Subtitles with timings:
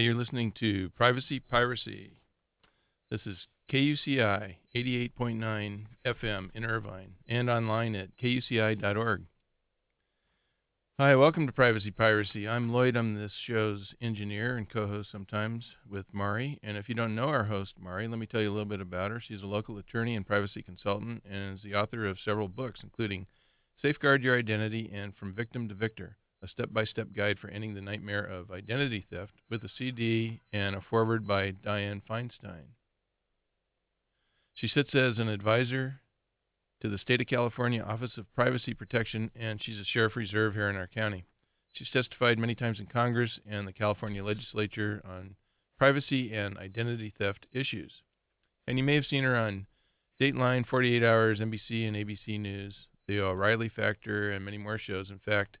[0.00, 2.12] You're listening to Privacy Piracy.
[3.10, 3.36] This is
[3.70, 9.24] KUCI 88.9 FM in Irvine and online at kuci.org.
[10.98, 12.48] Hi, welcome to Privacy Piracy.
[12.48, 12.96] I'm Lloyd.
[12.96, 16.58] I'm this show's engineer and co host sometimes with Mari.
[16.62, 18.80] And if you don't know our host, Mari, let me tell you a little bit
[18.80, 19.20] about her.
[19.20, 23.26] She's a local attorney and privacy consultant and is the author of several books, including
[23.82, 27.74] Safeguard Your Identity and From Victim to Victor a step by step guide for ending
[27.74, 32.74] the nightmare of identity theft with a CD and a foreword by Dianne Feinstein.
[34.54, 36.00] She sits as an advisor
[36.80, 40.70] to the State of California Office of Privacy Protection, and she's a sheriff reserve here
[40.70, 41.24] in our county.
[41.72, 45.36] She's testified many times in Congress and the California legislature on
[45.78, 48.02] privacy and identity theft issues.
[48.66, 49.66] And you may have seen her on
[50.20, 52.74] Dateline, 48 Hours, NBC, and ABC News,
[53.06, 55.10] The O'Reilly Factor, and many more shows.
[55.10, 55.56] In fact,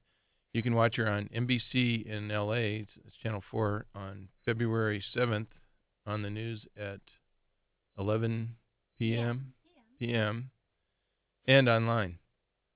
[0.52, 5.46] you can watch her on NBC in LA, it's, it's Channel 4, on February 7th
[6.06, 7.00] on the news at
[7.98, 8.56] 11
[8.98, 9.52] p.m.
[9.98, 10.50] p.m.
[11.46, 12.18] and online.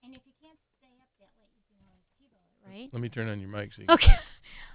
[0.03, 2.89] And if you can't stay up that late, you can always TiVo it, right?
[2.93, 4.15] Let me turn on your mic so you Okay.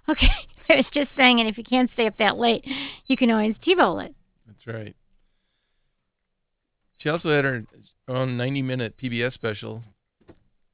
[0.09, 0.31] Okay.
[0.69, 2.66] I was just saying, and if you can't stay up that late,
[3.06, 4.16] you can always TiVo it.
[4.47, 4.95] That's right.
[6.97, 7.63] She also had her
[8.08, 9.84] own 90 minute PBS special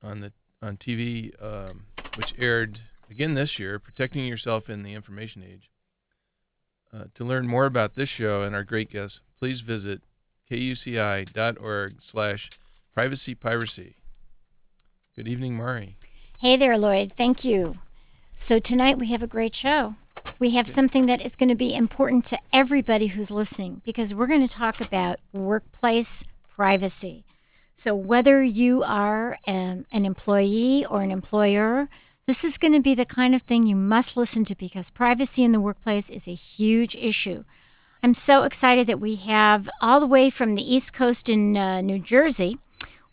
[0.02, 1.84] on the on TV, um,
[2.16, 5.70] which aired again this year, Protecting Yourself in the Information Age.
[6.94, 10.02] Uh, to learn more about this show and our great guests, please visit
[10.50, 12.50] kuci.org slash
[12.94, 13.96] privacy piracy.
[15.16, 15.98] Good evening, Mari.
[16.40, 17.14] Hey there, Lloyd.
[17.18, 17.76] Thank you.
[18.48, 19.96] So tonight we have a great show.
[20.40, 24.28] We have something that is going to be important to everybody who's listening because we're
[24.28, 26.08] going to talk about workplace
[26.56, 27.26] privacy.
[27.84, 31.88] So whether you are um, an employee or an employer,
[32.28, 35.44] this is going to be the kind of thing you must listen to because privacy
[35.44, 37.44] in the workplace is a huge issue.
[38.02, 41.82] I'm so excited that we have all the way from the East Coast in uh,
[41.82, 42.58] New Jersey,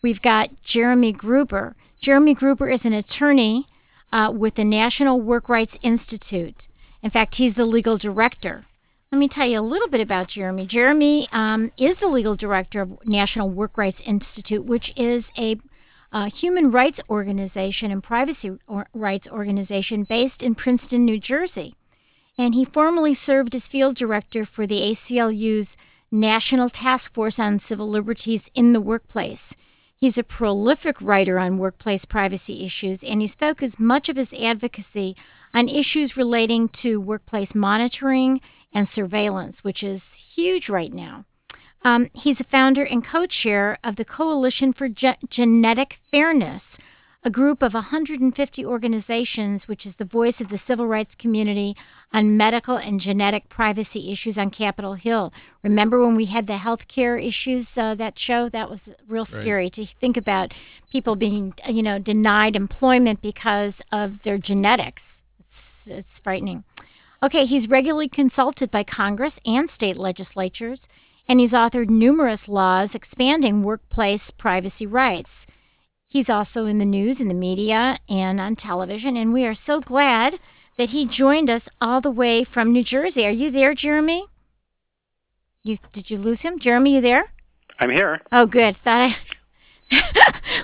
[0.01, 1.75] we've got Jeremy Gruber.
[2.01, 3.67] Jeremy Gruber is an attorney
[4.11, 6.55] uh, with the National Work Rights Institute.
[7.03, 8.65] In fact, he's the legal director.
[9.11, 10.65] Let me tell you a little bit about Jeremy.
[10.65, 15.57] Jeremy um, is the legal director of National Work Rights Institute, which is a
[16.13, 21.75] uh, human rights organization and privacy or rights organization based in Princeton, New Jersey.
[22.37, 25.67] And he formerly served as field director for the ACLU's
[26.11, 29.39] National Task Force on Civil Liberties in the Workplace.
[29.97, 35.15] He's a prolific writer on workplace privacy issues, and he's focused much of his advocacy
[35.53, 38.41] on issues relating to workplace monitoring
[38.73, 40.01] and surveillance, which is
[40.35, 41.25] huge right now.
[41.83, 46.61] Um, he's a founder and co chair of the Coalition for Ge- Genetic Fairness,
[47.25, 51.75] a group of 150 organizations which is the voice of the civil rights community
[52.13, 55.33] on medical and genetic privacy issues on Capitol Hill.
[55.63, 58.49] Remember when we had the healthcare issues uh, that show?
[58.49, 60.53] That was real scary to think about
[60.91, 65.01] people being, you know, denied employment because of their genetics.
[65.39, 66.63] It's, it's frightening.
[67.23, 70.79] Okay, he's regularly consulted by Congress and state legislatures,
[71.27, 75.29] and he's authored numerous laws expanding workplace privacy rights.
[76.09, 79.81] He's also in the news, in the media, and on television, and we are so
[79.81, 80.35] glad
[80.77, 83.25] that he joined us all the way from New Jersey.
[83.25, 84.25] Are you there, Jeremy?
[85.63, 86.95] You did you lose him, Jeremy?
[86.95, 87.31] You there?
[87.79, 88.21] I'm here.
[88.31, 88.75] Oh, good.
[88.83, 89.15] Thought I.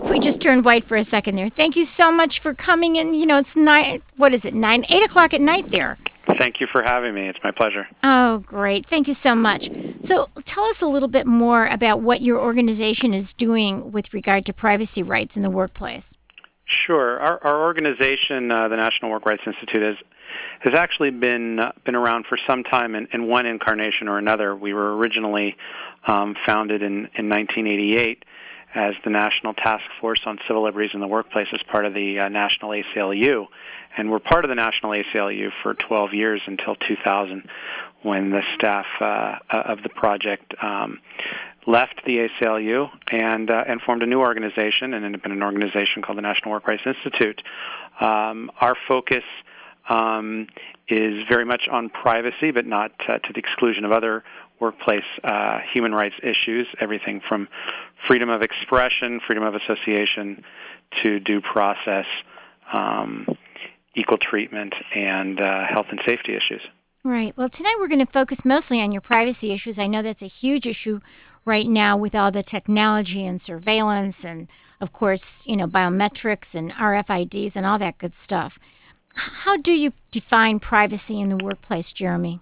[0.10, 1.50] we just turned white for a second there.
[1.56, 3.14] Thank you so much for coming in.
[3.14, 4.02] You know, it's nine.
[4.18, 4.54] What is it?
[4.54, 5.98] Nine, eight o'clock at night there.
[6.38, 7.28] Thank you for having me.
[7.28, 7.88] It's my pleasure.
[8.04, 8.86] Oh, great.
[8.90, 9.64] Thank you so much.
[10.08, 14.46] So, tell us a little bit more about what your organization is doing with regard
[14.46, 16.04] to privacy rights in the workplace.
[16.86, 17.20] Sure.
[17.20, 19.96] Our, our organization, uh, the National Work Rights Institute, has
[20.60, 24.56] has actually been uh, been around for some time in, in one incarnation or another.
[24.56, 25.56] We were originally
[26.06, 28.24] um, founded in, in 1988
[28.76, 32.20] as the National Task Force on Civil Liberties in the Workplace as part of the
[32.20, 33.48] uh, National ACLU.
[33.98, 37.50] And we're part of the National ACLU for 12 years until 2000
[38.04, 41.00] when the staff uh, of the project um,
[41.68, 46.22] left the ACLU and uh, and formed a new organization, an independent organization called the
[46.22, 47.42] National Work Rights Institute.
[48.00, 49.24] Um, our focus
[49.90, 50.48] um,
[50.88, 54.24] is very much on privacy, but not uh, to the exclusion of other
[54.60, 57.48] workplace uh, human rights issues, everything from
[58.08, 60.44] freedom of expression, freedom of association,
[61.04, 62.06] to due process,
[62.74, 63.26] um,
[63.96, 66.62] equal treatment, and uh, health and safety issues.
[67.04, 67.36] Right.
[67.38, 69.76] Well, tonight we're going to focus mostly on your privacy issues.
[69.78, 71.00] I know that's a huge issue
[71.46, 74.48] right now with all the technology and surveillance and
[74.82, 78.54] of course, you know, biometrics and RFIDs and all that good stuff.
[79.14, 82.42] How do you define privacy in the workplace, Jeremy?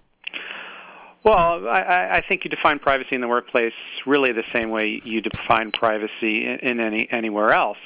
[1.24, 3.72] Well, I, I think you define privacy in the workplace
[4.06, 7.78] really the same way you define privacy in, in any anywhere else.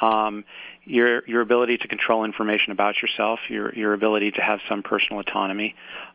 [0.00, 0.44] Um,
[0.84, 5.20] your your ability to control information about yourself, your your ability to have some personal
[5.20, 5.74] autonomy,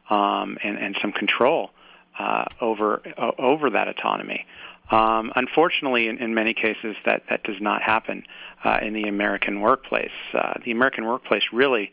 [0.09, 1.69] um, and and some control
[2.17, 4.45] uh, over uh, over that autonomy.
[4.91, 8.23] Um, unfortunately, in, in, many cases, that that does not happen
[8.65, 10.11] uh, in the American workplace.
[10.33, 11.91] Uh, the American workplace really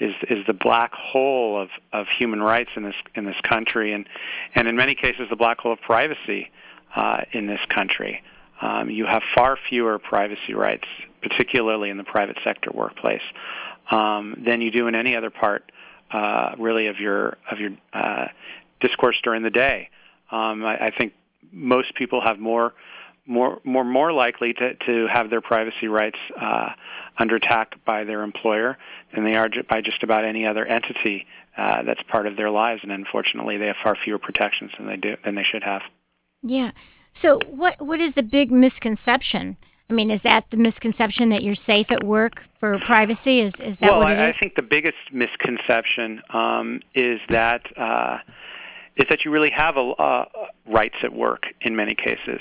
[0.00, 4.08] is is the black hole of, of human rights in this in this country, and
[4.54, 6.50] and in many cases, the black hole of privacy
[6.96, 8.22] uh, in this country.
[8.60, 10.86] Um, you have far fewer privacy rights,
[11.22, 13.22] particularly in the private sector workplace,
[13.90, 15.70] um, than you do in any other part,
[16.12, 18.26] uh, really, of your of your uh,
[18.80, 19.90] discourse during the day.
[20.30, 21.12] Um, I, I think
[21.52, 22.72] most people have more
[23.26, 26.70] more more more likely to to have their privacy rights uh,
[27.18, 28.76] under attack by their employer
[29.14, 31.26] than they are by just about any other entity
[31.56, 34.96] uh, that's part of their lives, and unfortunately, they have far fewer protections than they
[34.96, 35.82] do than they should have.
[36.42, 36.72] Yeah.
[37.22, 39.56] So what what is the big misconception?
[39.88, 43.40] I mean, is that the misconception that you're safe at work for privacy?
[43.40, 44.34] Is is that well, what it I, is?
[44.36, 48.18] I think the biggest misconception um, is that uh,
[48.96, 50.24] is that you really have a, uh,
[50.66, 52.40] rights at work in many cases.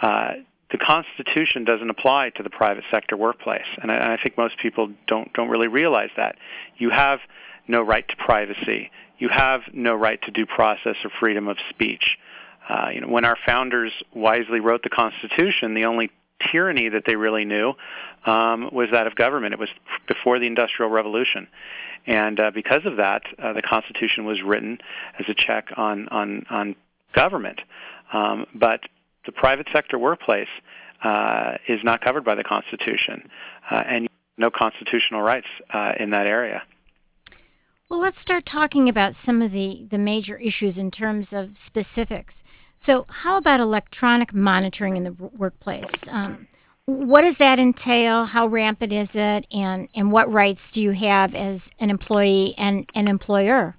[0.00, 0.34] Uh,
[0.70, 4.58] the Constitution doesn't apply to the private sector workplace, and I, and I think most
[4.58, 6.36] people don't don't really realize that.
[6.78, 7.20] You have
[7.68, 8.90] no right to privacy.
[9.18, 12.18] You have no right to due process or freedom of speech.
[12.68, 16.10] Uh, you know, when our founders wisely wrote the Constitution, the only
[16.50, 17.74] tyranny that they really knew
[18.26, 19.52] um, was that of government.
[19.52, 19.68] It was
[20.08, 21.46] before the Industrial Revolution,
[22.06, 24.78] and uh, because of that, uh, the Constitution was written
[25.18, 26.76] as a check on on on
[27.14, 27.60] government.
[28.12, 28.80] Um, but
[29.26, 30.48] the private sector workplace
[31.02, 33.28] uh, is not covered by the Constitution,
[33.70, 36.62] uh, and no constitutional rights uh, in that area.
[37.90, 42.34] Well, let's start talking about some of the, the major issues in terms of specifics.
[42.86, 45.84] So, how about electronic monitoring in the workplace?
[46.10, 46.46] Um,
[46.86, 48.26] what does that entail?
[48.26, 49.46] How rampant is it?
[49.52, 53.76] And, and what rights do you have as an employee and an employer?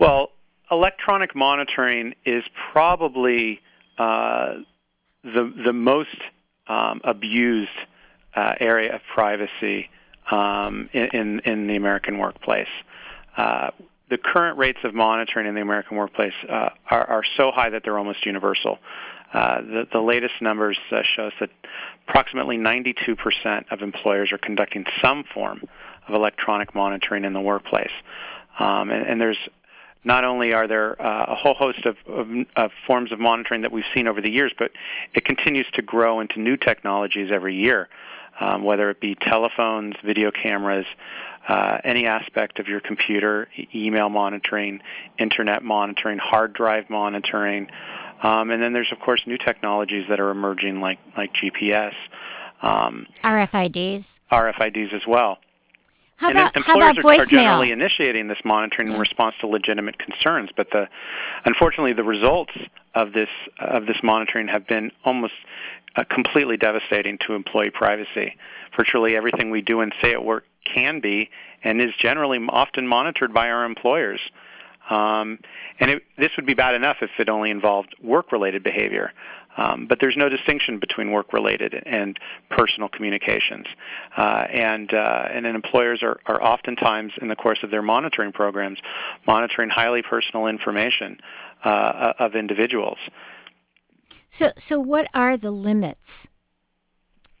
[0.00, 0.30] Well,
[0.70, 2.42] electronic monitoring is
[2.72, 3.60] probably
[5.24, 6.16] the, the most
[6.66, 7.70] um, abused
[8.34, 9.90] uh, area of privacy
[10.30, 12.68] um, in, in, the American workplace.
[13.36, 13.70] Uh,
[14.10, 17.82] the current rates of monitoring in the American workplace uh, are, are, so high that
[17.84, 18.78] they're almost universal.
[19.32, 21.48] Uh, the, the, latest numbers uh, show us that
[22.06, 25.62] approximately 92% of employers are conducting some form
[26.06, 27.90] of electronic monitoring in the workplace.
[28.58, 29.38] Um, and, and, there's
[30.04, 32.26] not only are there uh, a whole host of, of,
[32.56, 34.72] of, forms of monitoring that we've seen over the years, but
[35.14, 37.88] it continues to grow into new technologies every year,
[38.40, 40.86] um, whether it be telephones, video cameras,
[41.48, 44.80] uh, any aspect of your computer, e- email monitoring,
[45.18, 47.68] internet monitoring, hard drive monitoring,
[48.22, 51.94] um, and then there's of course new technologies that are emerging like like GPS,
[52.62, 55.38] um, RFIDs, RFIDs as well.
[56.16, 59.46] How and about, employers how about are, are generally initiating this monitoring in response to
[59.48, 60.88] legitimate concerns, but the
[61.44, 62.52] unfortunately the results
[62.94, 63.28] of this
[63.58, 65.34] of this monitoring have been almost
[65.96, 68.36] uh, completely devastating to employee privacy.
[68.76, 71.28] Virtually everything we do and say at work can be
[71.64, 74.20] and is generally often monitored by our employers.
[74.90, 75.38] Um,
[75.78, 79.12] and it, this would be bad enough if it only involved work-related behavior.
[79.56, 82.18] Um, but there's no distinction between work-related and
[82.50, 83.66] personal communications.
[84.16, 88.78] Uh, and uh, and employers are, are oftentimes, in the course of their monitoring programs,
[89.26, 91.18] monitoring highly personal information
[91.64, 92.98] uh, of individuals.
[94.38, 96.00] So, so what are the limits?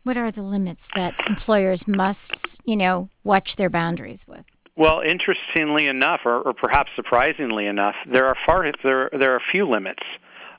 [0.02, 2.18] What are the limits that employers must,
[2.64, 4.44] you know, watch their boundaries with?
[4.76, 9.68] Well, interestingly enough, or, or perhaps surprisingly enough, there are far there there are few
[9.68, 10.02] limits.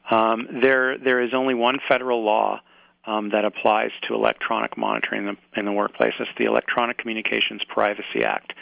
[0.09, 2.61] Um, there there is only one federal law
[3.05, 6.13] um, that applies to electronic monitoring in the, in the workplace.
[6.19, 8.53] It's the Electronic Communications Privacy Act.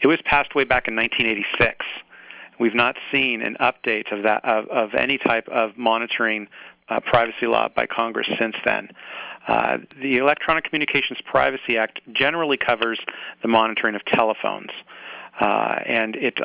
[0.00, 1.84] It was passed way back in 1986.
[2.58, 6.48] We've not seen an update of that of, of any type of monitoring
[6.88, 8.88] uh, privacy law by Congress since then.
[9.46, 12.98] Uh, the Electronic Communications Privacy Act generally covers
[13.42, 14.70] the monitoring of telephones,
[15.40, 16.38] uh, and it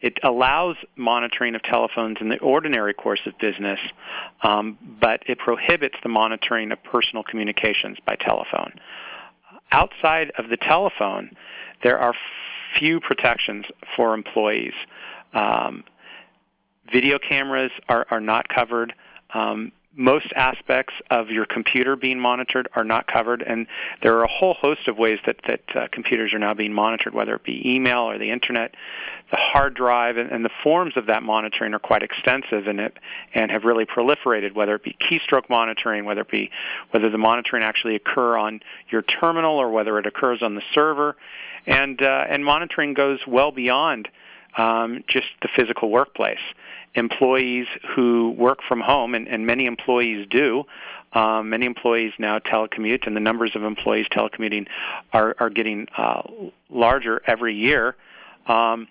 [0.00, 3.78] it allows monitoring of telephones in the ordinary course of business,
[4.42, 8.72] um, but it prohibits the monitoring of personal communications by telephone.
[9.72, 11.30] Outside of the telephone,
[11.82, 12.14] there are
[12.78, 14.72] few protections for employees.
[15.34, 15.84] Um,
[16.90, 18.94] video cameras are, are not covered.
[19.34, 23.66] Um, most aspects of your computer being monitored are not covered, and
[24.02, 27.12] there are a whole host of ways that that uh, computers are now being monitored,
[27.12, 28.74] whether it be email or the internet,
[29.32, 32.96] the hard drive, and, and the forms of that monitoring are quite extensive and it
[33.34, 34.54] and have really proliferated.
[34.54, 36.50] Whether it be keystroke monitoring, whether it be
[36.92, 41.16] whether the monitoring actually occur on your terminal or whether it occurs on the server,
[41.66, 44.08] and uh, and monitoring goes well beyond
[44.56, 46.38] um, just the physical workplace
[46.94, 50.64] employees who work from home, and, and many employees do.
[51.12, 54.66] Um, many employees now telecommute, and the numbers of employees telecommuting
[55.12, 56.22] are, are getting uh,
[56.68, 57.96] larger every year.
[58.46, 58.86] Um,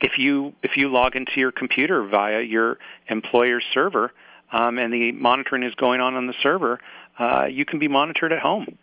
[0.00, 2.78] if you if you log into your computer via your
[3.08, 4.12] employer's server,
[4.52, 6.80] um, and the monitoring is going on on the server,
[7.18, 8.78] uh, you can be monitored at home.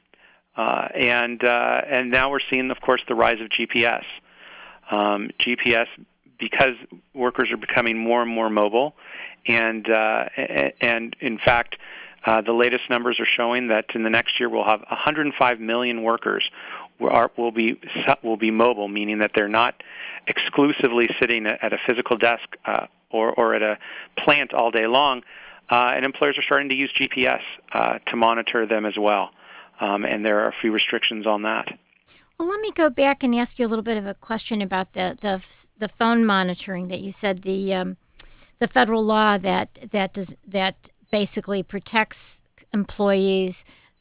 [0.56, 4.04] Uh, and uh, and now we're seeing, of course, the rise of GPS.
[4.90, 5.88] Um, GPS
[6.42, 6.76] because
[7.14, 8.96] workers are becoming more and more mobile,
[9.48, 10.26] and uh,
[10.82, 11.78] and in fact,
[12.26, 16.04] uh, the latest numbers are showing that in the next year we'll have 105 million
[16.04, 16.44] workers
[17.00, 17.80] will be
[18.24, 19.82] will be mobile, meaning that they're not
[20.28, 23.78] exclusively sitting at a physical desk uh, or or at a
[24.18, 25.22] plant all day long.
[25.70, 27.40] Uh, and employers are starting to use GPS
[27.74, 29.32] uh, to monitor them as well,
[29.80, 31.68] um, and there are a few restrictions on that.
[32.38, 34.94] Well, let me go back and ask you a little bit of a question about
[34.94, 35.42] the the,
[35.82, 37.98] the phone monitoring that you said the um,
[38.62, 40.76] the federal law that that does that
[41.12, 42.18] basically protects
[42.74, 43.54] employees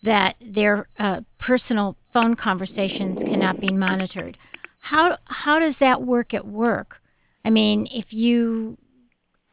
[0.04, 4.38] that their uh, personal phone conversations cannot be monitored.
[4.78, 6.96] How how does that work at work?
[7.44, 8.78] I mean, if you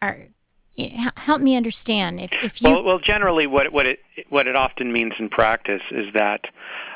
[0.02, 0.28] are
[1.16, 4.92] help me understand if, if you well, well generally what what it what it often
[4.94, 6.42] means in practice is that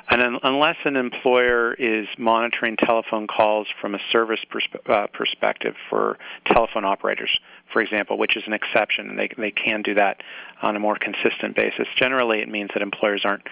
[0.09, 4.41] and unless an employer is monitoring telephone calls from a service
[4.87, 7.29] uh, perspective for telephone operators,
[7.71, 10.21] for example, which is an exception, and they they can do that
[10.61, 11.87] on a more consistent basis.
[11.95, 13.43] Generally, it means that employers aren't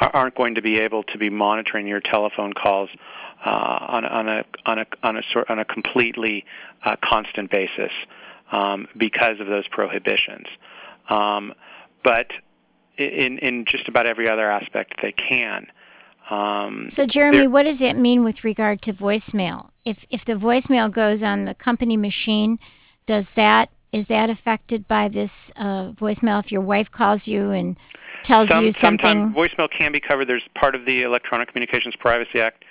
[0.00, 2.88] aren't going to be able to be monitoring your telephone calls
[3.44, 6.44] uh, on, on a on a on a sort on a completely
[6.84, 7.92] uh, constant basis
[8.52, 10.46] um, because of those prohibitions.
[11.08, 11.54] Um,
[12.04, 12.26] but
[12.96, 15.66] in in just about every other aspect, they can.
[16.30, 19.70] Um, so, Jeremy, what does that mean with regard to voicemail?
[19.84, 22.58] If if the voicemail goes on the company machine,
[23.06, 26.44] does that is that affected by this uh, voicemail?
[26.44, 27.76] If your wife calls you and
[28.26, 30.28] tells Some, you something, voicemail can be covered.
[30.28, 32.64] There's part of the Electronic Communications Privacy Act.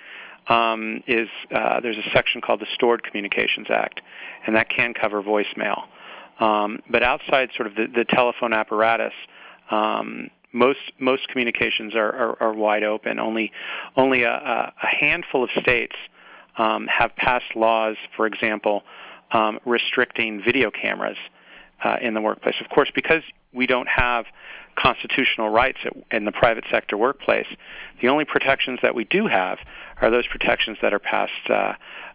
[0.48, 4.00] Um, is uh, there's a section called the Stored Communications Act,
[4.46, 5.82] and that can cover voicemail.
[6.40, 9.12] Um, but outside sort of the, the telephone apparatus,
[9.70, 13.18] um, most most communications are, are, are wide open.
[13.18, 13.52] Only
[13.96, 15.96] only a, a handful of states
[16.56, 18.82] um, have passed laws, for example,
[19.32, 21.18] um, restricting video cameras
[21.84, 22.56] uh, in the workplace.
[22.60, 24.26] Of course, because we don't have
[24.76, 25.78] constitutional rights
[26.10, 27.46] in the private sector workplace,
[28.00, 29.58] the only protections that we do have
[30.00, 31.72] are those protections that are passed uh,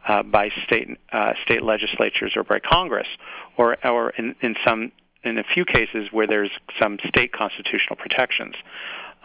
[0.07, 3.07] uh, by state uh, state legislatures or by Congress,
[3.57, 4.91] or or in, in some
[5.23, 8.55] in a few cases where there's some state constitutional protections.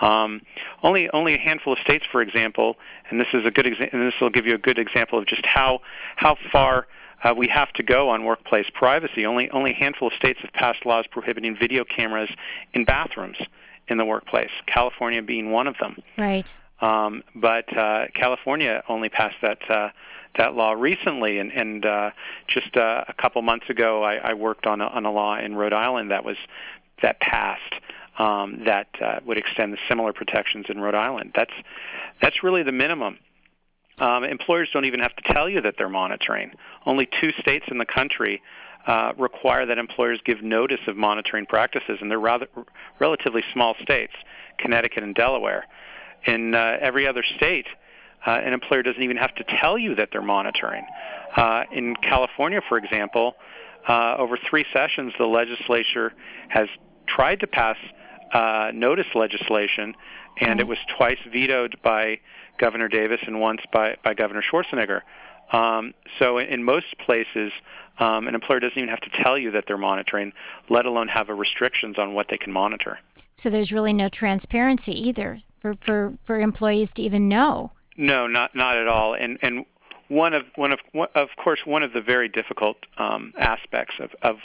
[0.00, 0.42] Um,
[0.82, 2.76] only only a handful of states, for example,
[3.10, 5.26] and this is a good exa- and this will give you a good example of
[5.26, 5.80] just how
[6.16, 6.86] how far
[7.24, 9.26] uh, we have to go on workplace privacy.
[9.26, 12.30] Only only a handful of states have passed laws prohibiting video cameras
[12.72, 13.36] in bathrooms
[13.88, 14.50] in the workplace.
[14.66, 15.96] California being one of them.
[16.16, 16.44] Right.
[16.80, 19.90] Um, but uh, California only passed that uh,
[20.36, 22.10] that law recently, and, and uh,
[22.46, 25.56] just uh, a couple months ago, I, I worked on a, on a law in
[25.56, 26.36] Rhode Island that was
[27.02, 27.74] that passed
[28.18, 31.32] um, that uh, would extend the similar protections in Rhode Island.
[31.34, 31.52] That's
[32.20, 33.18] that's really the minimum.
[34.00, 36.52] Um, employers don't even have to tell you that they're monitoring.
[36.86, 38.42] Only two states in the country
[38.86, 42.46] uh, require that employers give notice of monitoring practices, and they're rather
[42.98, 44.14] relatively small states,
[44.58, 45.66] Connecticut and Delaware.
[46.26, 47.66] In uh, every other state,
[48.26, 50.84] uh, an employer doesn't even have to tell you that they're monitoring.
[51.36, 53.34] Uh, in California, for example,
[53.88, 56.12] uh, over three sessions, the legislature
[56.48, 56.68] has
[57.06, 57.76] tried to pass
[58.32, 59.94] uh, notice legislation,
[60.40, 62.18] and it was twice vetoed by
[62.58, 65.00] Governor Davis and once by, by Governor Schwarzenegger.
[65.52, 67.52] Um, so in most places,
[67.98, 70.32] um, an employer doesn't even have to tell you that they're monitoring,
[70.68, 72.98] let alone have a restrictions on what they can monitor.
[73.42, 77.72] So there's really no transparency either for, for, for employees to even know.
[77.96, 79.14] No, not not at all.
[79.14, 79.64] And and
[80.06, 80.78] one of one of
[81.14, 84.36] of course one of the very difficult um, aspects of, of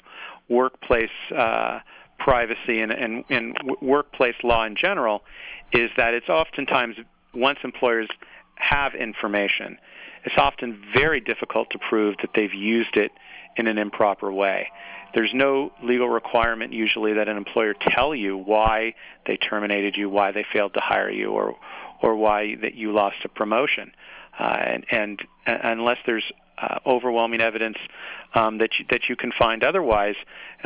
[0.49, 1.79] workplace uh,
[2.17, 5.23] privacy and, and, and workplace law in general
[5.71, 6.95] is that it's oftentimes
[7.33, 8.09] once employers
[8.55, 9.77] have information,
[10.25, 13.11] it's often very difficult to prove that they've used it
[13.57, 14.67] in an improper way.
[15.13, 18.95] There's no legal requirement usually that an employer tell you why
[19.27, 21.55] they terminated you, why they failed to hire you, or
[22.01, 23.91] or why that you lost a promotion.
[24.37, 27.77] Uh, and, and uh, unless there's uh, overwhelming evidence
[28.35, 30.15] um, that you, that you can find otherwise,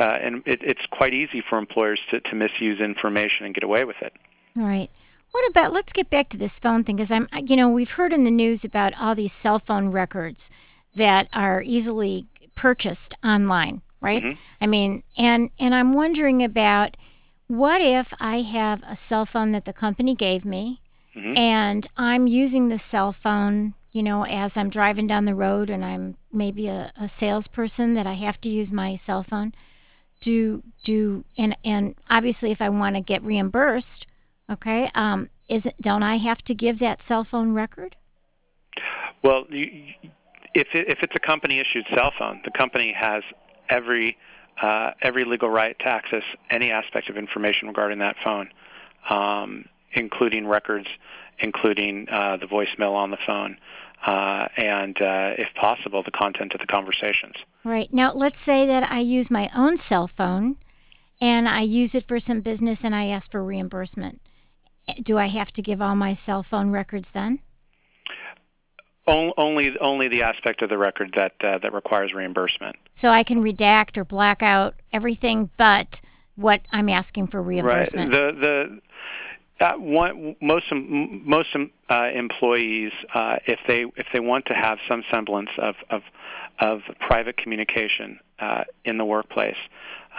[0.00, 3.84] uh, and it, it's quite easy for employers to, to misuse information and get away
[3.84, 4.12] with it.
[4.56, 4.90] Right.
[5.32, 5.72] What about?
[5.72, 8.30] Let's get back to this phone thing because I'm, you know, we've heard in the
[8.30, 10.38] news about all these cell phone records
[10.96, 14.22] that are easily purchased online, right?
[14.22, 14.40] Mm-hmm.
[14.60, 16.96] I mean, and and I'm wondering about
[17.46, 20.80] what if I have a cell phone that the company gave me,
[21.16, 21.36] mm-hmm.
[21.36, 25.84] and I'm using the cell phone, you know, as I'm driving down the road, and
[25.84, 29.52] I'm maybe a, a salesperson that I have to use my cell phone.
[30.20, 34.06] Do do and and obviously, if I want to get reimbursed,
[34.50, 37.96] okay, um, is it don't I have to give that cell phone record?
[39.22, 39.66] Well, you,
[40.54, 43.22] if it, if it's a company issued cell phone, the company has
[43.68, 44.16] every
[44.62, 48.48] uh, every legal right to access any aspect of information regarding that phone,
[49.08, 50.86] um, including records,
[51.38, 53.56] including uh, the voicemail on the phone,
[54.06, 57.34] uh, and uh, if possible, the content of the conversations.
[57.64, 60.56] Right now, let's say that I use my own cell phone,
[61.20, 64.20] and I use it for some business, and I ask for reimbursement.
[65.04, 67.40] Do I have to give all my cell phone records then?
[69.08, 72.76] only only the aspect of the record that uh, that requires reimbursement.
[73.00, 75.86] So I can redact or black out everything but
[76.36, 78.12] what I'm asking for reimbursement.
[78.12, 78.34] Right.
[78.34, 78.80] The
[79.58, 81.48] the uh, one, most most
[81.90, 86.02] uh, employees, uh, if they if they want to have some semblance of of,
[86.60, 89.56] of private communication uh, in the workplace,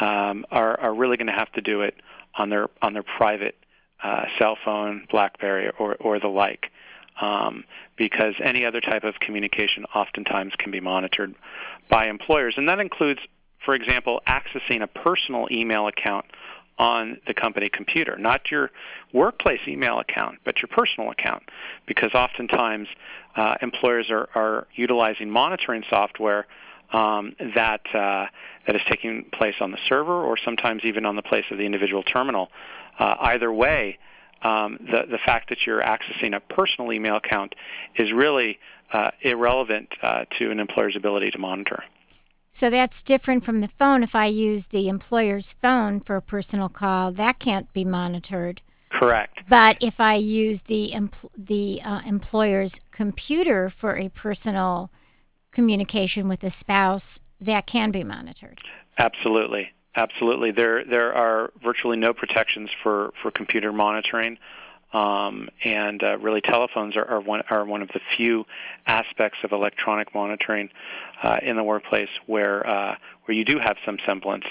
[0.02, 1.96] um, are are really going to have to do it
[2.38, 3.56] on their on their private
[4.04, 6.72] uh, cell phone, BlackBerry, or or the like
[7.22, 7.64] um,
[7.98, 11.36] because any other type of communication oftentimes can be monitored
[11.90, 12.54] by employers.
[12.58, 13.20] And that includes,
[13.64, 16.26] for example, accessing a personal email account
[16.78, 18.72] on the company computer, not your
[19.12, 21.44] workplace email account, but your personal account,
[21.86, 22.88] because oftentimes
[23.36, 26.48] uh, employers are, are utilizing monitoring software
[26.93, 28.25] um, that uh,
[28.65, 31.65] that is taking place on the server or sometimes even on the place of the
[31.65, 32.49] individual terminal.
[32.97, 33.97] Uh, either way,
[34.43, 37.56] um, the, the fact that you're accessing a personal email account
[37.97, 38.60] is really
[38.93, 41.84] uh, irrelevant uh, to an employer's ability to monitor.
[42.60, 44.04] So that's different from the phone.
[44.04, 48.62] If I use the employer's phone for a personal call, that can't be monitored.
[48.91, 49.39] Correct.
[49.49, 54.89] But if I use the empl- the uh, employer's computer for a personal
[55.60, 57.02] communication with a spouse,
[57.41, 58.60] that can be monitored.
[58.98, 59.69] Absolutely.
[59.95, 64.38] Absolutely, there there are virtually no protections for, for computer monitoring,
[64.93, 68.45] um, and uh, really telephones are, are one are one of the few
[68.86, 70.69] aspects of electronic monitoring
[71.24, 72.95] uh, in the workplace where uh,
[73.26, 74.45] where you do have some semblance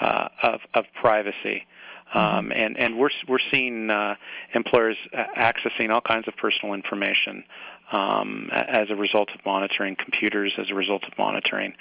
[0.00, 1.66] uh, of of privacy.
[2.14, 2.52] Um, mm-hmm.
[2.52, 4.14] and and we're we're seeing uh,
[4.54, 4.98] employers
[5.36, 7.44] accessing all kinds of personal information
[7.90, 11.74] um, as a result of monitoring computers, as a result of monitoring,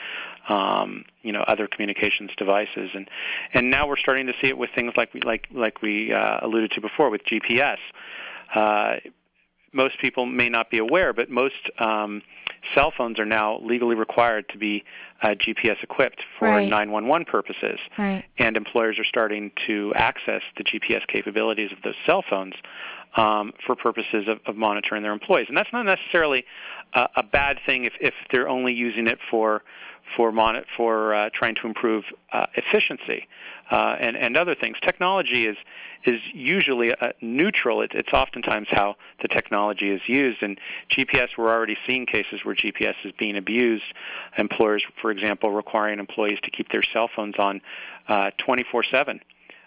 [0.50, 3.10] um, you know, other communications devices, and
[3.54, 6.40] and now we're starting to see it with things like we like like we uh,
[6.42, 7.78] alluded to before with GPS.
[8.54, 8.96] Uh,
[9.74, 12.22] most people may not be aware, but most um,
[12.76, 14.84] cell phones are now legally required to be
[15.22, 16.70] uh, GPS equipped for right.
[16.70, 17.80] 911 purposes.
[17.98, 18.26] Right.
[18.38, 22.56] And employers are starting to access the GPS capabilities of those cell phones
[23.15, 25.47] um, for purposes of, of, monitoring their employees.
[25.50, 26.45] And that's not necessarily
[26.93, 29.63] uh, a bad thing if, if they're only using it for
[30.15, 33.28] for mon- for uh, trying to improve uh, efficiency
[33.71, 34.78] uh, and and other things.
[34.82, 35.58] Technology is
[36.06, 37.82] is usually uh, neutral.
[37.82, 40.41] It, it's oftentimes how the technology is used.
[40.41, 43.84] And GPS, we're already seeing cases where GPS is being abused.
[44.38, 47.62] Employers, for example, requiring employees to keep their cell phones on
[48.08, 49.19] uh, 24/7.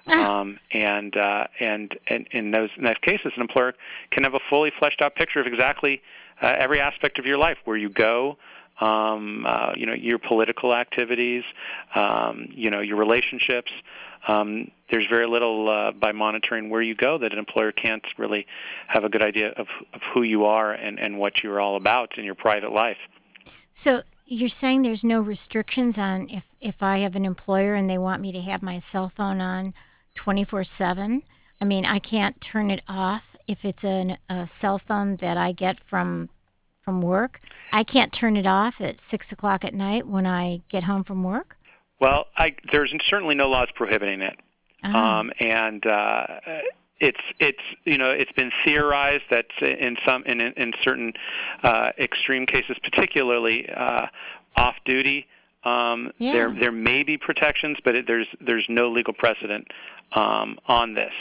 [0.07, 0.41] Ah.
[0.41, 3.75] Um, and, uh, and and in those in those cases, an employer
[4.11, 6.03] can have a fully fleshed out picture of exactly
[6.43, 8.37] uh, every aspect of your life, where you go,
[8.81, 11.45] um, uh, you know, your political activities,
[11.95, 13.71] um, you know, your relationships.
[14.27, 18.47] Um, there's very little uh, by monitoring where you go that an employer can't really
[18.89, 22.17] have a good idea of, of who you are and, and what you're all about
[22.19, 22.97] in your private life.
[23.85, 27.99] So you're saying there's no restrictions on if if I have an employer and they
[27.99, 29.75] want me to have my cell phone on
[30.17, 31.23] 24/7.
[31.61, 35.53] I mean, I can't turn it off if it's an, a cell phone that I
[35.53, 36.29] get from
[36.85, 37.41] from work.
[37.73, 41.23] I can't turn it off at six o'clock at night when I get home from
[41.25, 41.57] work.
[41.99, 44.37] Well, I, there's certainly no laws prohibiting it,
[44.85, 44.91] Oh.
[44.95, 46.27] um, and uh,
[47.01, 51.15] it's it's you know it's been theorized that in some in in certain
[51.63, 54.07] uh, extreme cases, particularly uh,
[54.57, 55.27] off duty,
[55.65, 56.33] um, Yeah.
[56.33, 59.69] there there may be protections, but it, there's there's no legal precedent
[60.13, 61.13] um, on this.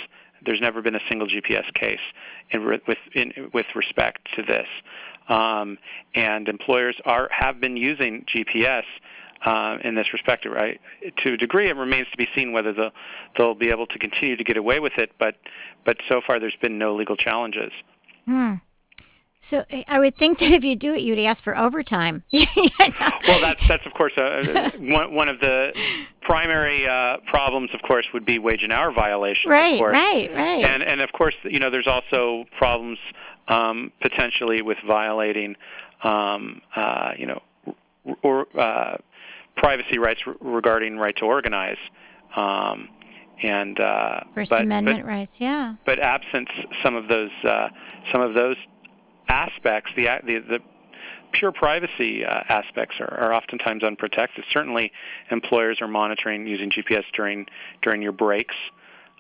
[0.45, 1.99] There's never been a single GPS case
[2.51, 4.67] in, with in, with respect to this,
[5.29, 5.77] um,
[6.15, 8.83] and employers are have been using GPS
[9.45, 10.45] uh, in this respect.
[10.45, 10.81] Right,
[11.23, 12.91] to a degree, it remains to be seen whether they'll,
[13.37, 15.11] they'll be able to continue to get away with it.
[15.17, 15.35] But
[15.85, 17.71] but so far, there's been no legal challenges.
[18.25, 18.55] Hmm.
[19.53, 22.23] So I- I would think that if you do it, you'd ask for overtime.
[23.27, 25.71] Well, that's that's of course uh, one one of the
[26.21, 27.69] primary uh, problems.
[27.73, 29.45] Of course, would be wage and hour violations.
[29.49, 30.65] right, right, right.
[30.65, 32.97] And and of course, you know, there's also problems
[33.47, 35.55] um, potentially with violating,
[36.03, 37.41] um, uh, you know,
[38.23, 38.97] or uh,
[39.55, 41.77] privacy rights re- regarding right to organize.
[42.35, 42.89] Um,
[43.41, 45.31] and uh, First but, Amendment rights.
[45.37, 45.75] Yeah.
[45.85, 46.49] but, but absent
[46.83, 47.69] some of those uh,
[48.11, 48.57] some of those
[49.27, 50.59] aspects, the the, the
[51.33, 54.45] pure privacy uh, aspects are, are oftentimes unprotected.
[54.51, 54.91] Certainly,
[55.31, 57.47] employers are monitoring using GPS during
[57.81, 58.55] during your breaks,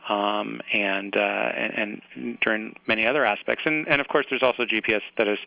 [0.07, 3.63] um, and, uh, and and during many other aspects.
[3.65, 5.39] And and of course, there's also GPS that is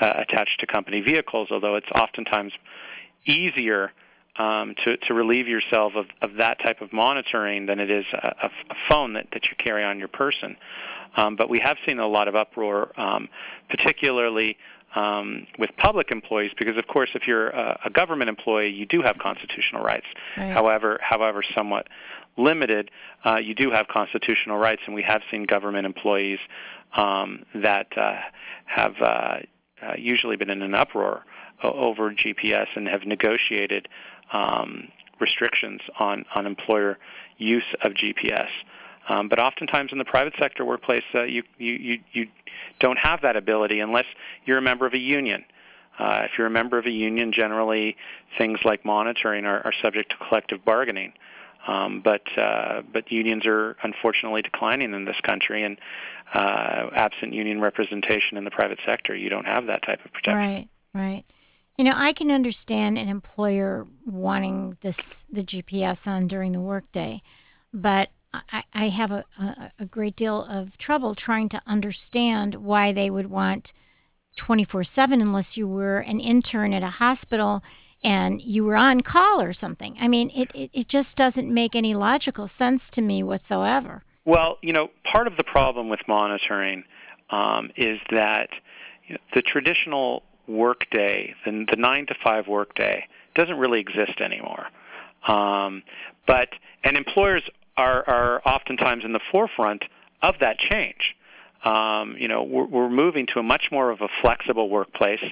[0.00, 2.52] uh, attached to company vehicles, although it's oftentimes
[3.26, 3.92] easier.
[4.36, 8.34] Um, to, to relieve yourself of, of that type of monitoring than it is a,
[8.42, 10.56] a, phone that, that you carry on your person.
[11.16, 13.28] Um, but we have seen a lot of uproar, um,
[13.70, 14.56] particularly
[14.94, 19.02] um, with public employees, because of course, if you're a, a government employee, you do
[19.02, 20.06] have constitutional rights.
[20.36, 20.52] Right.
[20.52, 21.88] However, however, somewhat
[22.36, 22.90] limited,
[23.24, 26.38] uh, you do have constitutional rights, and we have seen government employees
[26.96, 28.16] um, that uh,
[28.66, 29.38] have uh, uh,
[29.98, 31.24] usually been in an uproar
[31.62, 33.88] over GPS and have negotiated
[34.32, 34.88] um,
[35.20, 36.98] restrictions on, on employer
[37.38, 38.48] use of GPS.
[39.08, 42.26] Um, but oftentimes in the private sector workplace, uh, you, you, you, you
[42.80, 44.06] don't have that ability unless
[44.46, 45.44] you're a member of a union.
[45.98, 47.96] Uh, if you're a member of a union, generally
[48.36, 51.12] things like monitoring are, are subject to collective bargaining.
[51.66, 55.78] Um, but uh, but unions are unfortunately declining in this country, and
[56.34, 60.36] uh, absent union representation in the private sector, you don't have that type of protection.
[60.36, 61.24] Right, right.
[61.76, 64.94] You know, I can understand an employer wanting this
[65.32, 67.20] the GPS on during the workday,
[67.72, 72.92] but I, I have a, a, a great deal of trouble trying to understand why
[72.92, 73.68] they would want
[74.36, 77.62] 24 7 unless you were an intern at a hospital
[78.02, 79.96] and you were on call or something.
[80.00, 84.04] I mean, it, it, it just doesn't make any logical sense to me whatsoever.
[84.24, 86.84] Well, you know, part of the problem with monitoring
[87.30, 88.48] um, is that
[89.06, 94.66] you know, the traditional workday, the, the nine to five workday, doesn't really exist anymore.
[95.26, 95.82] Um,
[96.26, 96.50] but
[96.82, 97.42] and employers
[97.76, 99.84] are are oftentimes in the forefront
[100.22, 101.14] of that change.
[101.64, 105.22] Um, you know, we're, we're moving to a much more of a flexible workplace.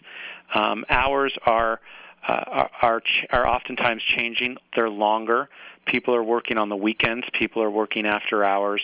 [0.54, 1.80] Um, hours are
[2.26, 4.56] uh, are are, oftentimes changing.
[4.74, 5.48] They're longer.
[5.86, 7.26] People are working on the weekends.
[7.32, 8.80] People are working after hours.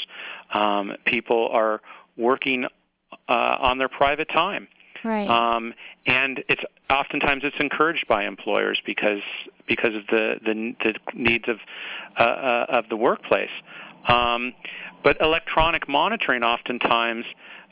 [0.53, 1.81] Um, people are
[2.17, 2.67] working
[3.29, 4.67] uh, on their private time.
[5.05, 5.29] Right.
[5.29, 5.75] Um,
[6.07, 9.23] and it's oftentimes it's encouraged by employers because
[9.67, 11.59] because of the the, the needs of
[12.19, 13.51] uh, uh, of the workplace.
[14.07, 14.55] Um,
[15.03, 17.25] but electronic monitoring oftentimes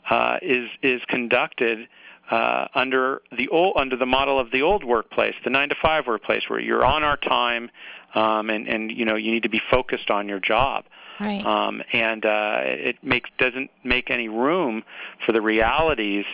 [0.09, 1.87] uh, is is conducted
[2.31, 6.07] uh, under the old under the model of the old workplace, the nine to five
[6.07, 7.69] workplace, where you're on our time,
[8.15, 10.85] um, and and you know you need to be focused on your job.
[11.19, 11.45] right.
[11.45, 14.83] Um, and uh, it makes doesn't make any room
[15.25, 16.25] for the realities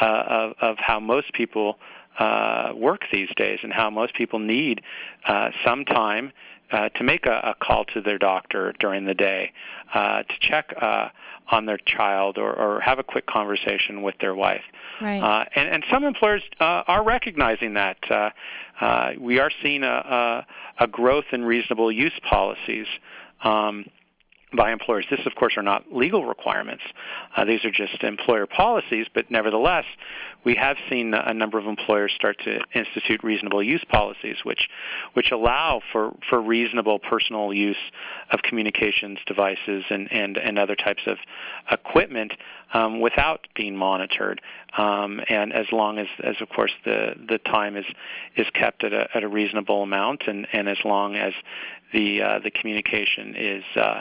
[0.00, 1.78] uh, of, of how most people
[2.18, 4.82] uh, work these days, and how most people need
[5.26, 6.32] uh, some time
[6.72, 9.52] uh, to make a, a call to their doctor during the day,
[9.94, 11.08] uh, to check uh,
[11.48, 14.62] on their child, or, or have a quick conversation with their wife.
[15.00, 15.20] right.
[15.20, 17.98] Uh, and, and some employers uh, are recognizing that.
[18.08, 18.30] Uh,
[18.80, 19.86] uh, we are seeing a,
[20.78, 22.86] a, a growth in reasonable use policies.
[23.42, 23.86] Um,
[24.56, 25.06] by employers.
[25.10, 26.82] This, of course, are not legal requirements.
[27.36, 29.84] Uh, these are just employer policies, but nevertheless,
[30.44, 34.68] we have seen a number of employers start to institute reasonable use policies, which
[35.14, 37.76] which allow for, for reasonable personal use
[38.32, 41.18] of communications devices and, and, and other types of
[41.70, 42.32] equipment
[42.72, 44.40] um, without being monitored,
[44.78, 47.84] um, and as long as, as of course the, the time is
[48.36, 51.32] is kept at a, at a reasonable amount, and, and as long as
[51.92, 54.00] the uh, the communication is uh,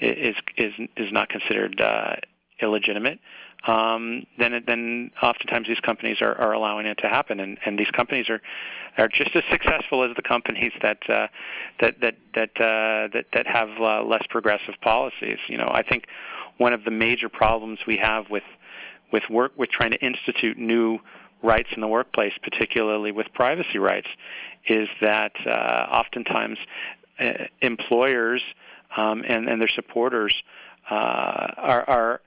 [0.00, 2.16] is is is not considered uh,
[2.60, 3.18] illegitimate,
[3.66, 7.90] um, then then oftentimes these companies are, are allowing it to happen, and, and these
[7.90, 8.40] companies are
[8.96, 11.26] are just as successful as the companies that uh,
[11.80, 15.38] that that that uh, that that have uh, less progressive policies.
[15.48, 16.06] You know, I think
[16.58, 18.44] one of the major problems we have with
[19.12, 20.98] with work with trying to institute new
[21.42, 24.08] rights in the workplace, particularly with privacy rights,
[24.68, 25.50] is that uh,
[25.90, 26.58] oftentimes
[27.18, 27.32] uh,
[27.62, 28.42] employers
[28.96, 30.34] um, and, and their supporters
[30.90, 32.20] uh, are, are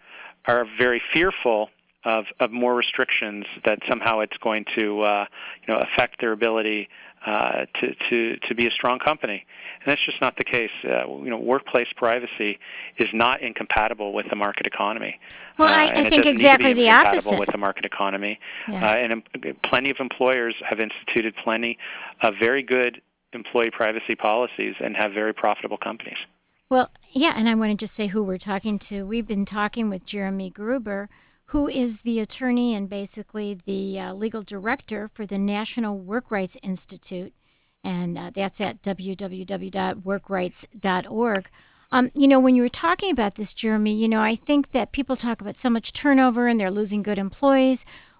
[0.45, 1.69] are very fearful
[2.05, 5.25] of, of more restrictions that somehow it's going to uh,
[5.65, 6.87] you know affect their ability
[7.25, 9.45] uh, to, to to be a strong company,
[9.79, 10.71] and that's just not the case.
[10.85, 12.57] Uh, you know, workplace privacy
[12.97, 15.19] is not incompatible with the market economy.
[15.57, 17.37] Well, I, uh, I think exactly the opposite.
[17.37, 18.75] With the market economy, Yeah.
[18.75, 19.23] uh, and um,
[19.65, 21.77] plenty of employers have instituted plenty
[22.21, 23.01] of very good
[23.33, 26.17] employee privacy policies and have very profitable companies.
[26.69, 29.01] Well, yeah, and I want to just say who we're talking to.
[29.03, 31.09] We've been talking with Jeremy Gruber,
[31.45, 36.53] who is the attorney and basically the uh, legal director for the National Work Rights
[36.61, 37.33] Institute,
[37.83, 41.49] and uh, that's at www.workrights.org.
[41.91, 44.91] Um, you know, when you were talking about this, Jeremy, you know, I think that
[44.91, 47.79] people talk about so much turnover and they're losing good employees.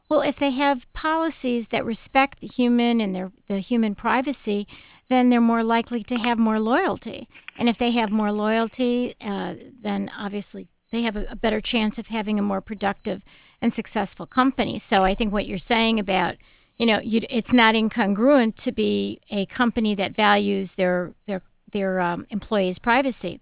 [0.10, 4.66] Well, if they have policies that respect the human and their the human privacy,
[5.10, 7.28] then they're more likely to have more loyalty.
[7.58, 11.98] And if they have more loyalty, uh, then obviously they have a, a better chance
[11.98, 13.22] of having a more productive
[13.62, 14.82] and successful company.
[14.90, 16.36] So I think what you're saying about
[16.80, 21.42] you know, it's not incongruent to be a company that values their their
[21.74, 23.40] their um, employees' privacy.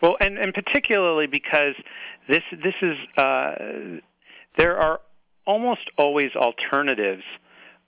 [0.00, 1.74] Well, and, and particularly because
[2.28, 3.54] this this is uh,
[4.58, 5.00] there are
[5.46, 7.22] almost always alternatives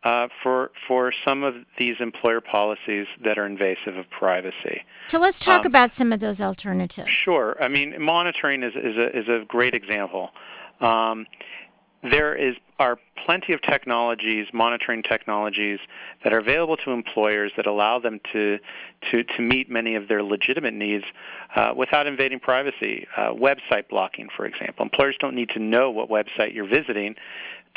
[0.05, 4.83] uh, for for some of these employer policies that are invasive of privacy.
[5.11, 7.09] So let's talk Um, about some of those alternatives.
[7.25, 7.57] Sure.
[7.61, 10.31] I mean, monitoring is, is, a, is a great example.
[10.81, 11.27] Um,
[12.03, 15.79] there is are plenty of technologies, monitoring technologies,
[16.25, 18.59] that are available to employers that allow them to
[19.13, 21.05] to, to meet many of their legitimate needs
[21.55, 23.07] uh, without invading privacy.
[23.17, 27.15] Uh, website blocking, for example, employers don't need to know what website you're visiting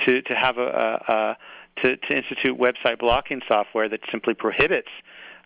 [0.03, 0.67] to to have a,
[1.07, 1.37] a, a
[1.81, 4.89] to, to institute website blocking software that simply prohibits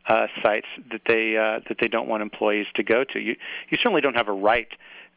[0.07, 3.19] uh, sites that they uh, that they don't want employees to go to.
[3.19, 3.35] You
[3.69, 4.69] you certainly don't have a right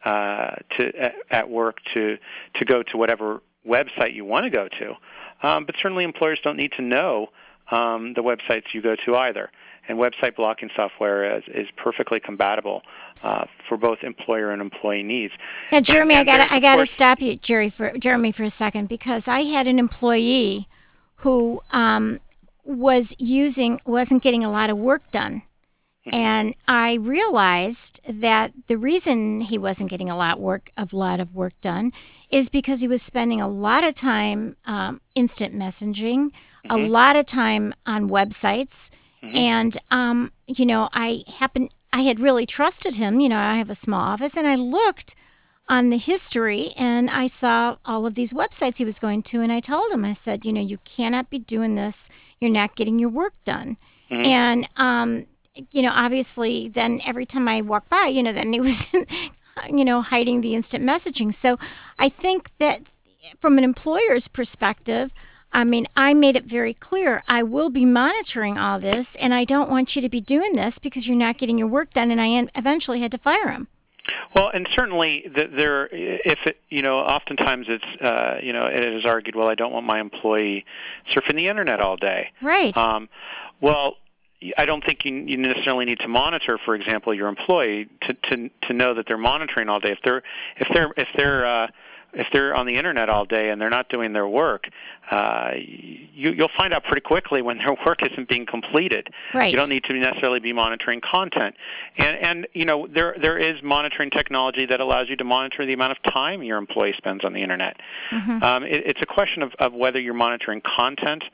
[0.05, 0.93] uh, to
[1.31, 2.19] at, work to
[2.57, 6.57] to go to whatever website you want to go to, um, but certainly employers don't
[6.57, 7.29] need to know
[7.71, 9.51] um, the websites you go to either.
[9.89, 12.83] And website blocking software is, is perfectly compatible
[13.25, 15.33] uh, for both employer and employee needs.
[15.73, 18.53] Now, Jeremy, and I got I got to stop you, Jerry, for Jeremy, for a
[18.59, 20.69] second because I had an employee
[21.23, 22.19] who um,
[22.65, 25.43] was using wasn't getting a lot of work done,
[26.07, 26.33] Mm-hmm.
[26.33, 27.79] and I realized
[28.21, 31.93] that the reason he wasn't getting a lot work of lot of work done
[32.31, 36.29] is because he was spending a lot of time um, instant messaging,
[36.71, 36.79] a Mm-hmm.
[36.79, 38.69] lot of time on websites,
[39.35, 43.21] and um, you know I happen I had really trusted him.
[43.21, 45.13] You know I have a small office, and I looked
[45.73, 49.51] on the history and I saw all of these websites he was going to and
[49.51, 51.95] I told him I said you know you cannot be doing this
[52.41, 53.79] you're not getting your work done
[54.11, 55.27] and um
[55.71, 58.77] you know obviously then every time I walk by you know then he was
[59.71, 61.57] you know hiding the instant messaging so
[61.99, 62.81] I think that
[63.41, 65.11] from an employer's perspective
[65.55, 69.45] I mean, I made it very clear I will be monitoring all this, and I
[69.45, 72.11] don't want you to be doing this because you're not getting your work done.
[72.11, 73.69] And I eventually had to fire him.
[74.35, 78.83] Well, and certainly th- there, if it, you know, oftentimes it's, uh, you know, it
[78.83, 80.65] is argued, well, I don't want my employee
[81.15, 82.31] surfing the internet all day.
[82.43, 82.77] Right.
[82.77, 83.09] Um,
[83.61, 83.97] well,
[84.59, 88.51] I don't think you, you necessarily need to monitor, for example, your employee to, to
[88.63, 89.93] to know that they're monitoring all day.
[89.93, 90.23] If they're
[90.57, 91.67] if they're if they're uh,
[92.13, 94.69] if they're on the internet all day and they're not doing their work,
[95.11, 99.09] uh, you, you'll find out pretty quickly when their work isn't being completed.
[99.35, 99.51] Right.
[99.51, 101.55] You don't need to necessarily be monitoring content,
[101.97, 105.73] and and you know there there is monitoring technology that allows you to monitor the
[105.73, 107.77] amount of time your employee spends on the internet.
[108.13, 108.43] Mm-hmm.
[108.43, 111.25] Um, it, it's a question of, of whether you're monitoring content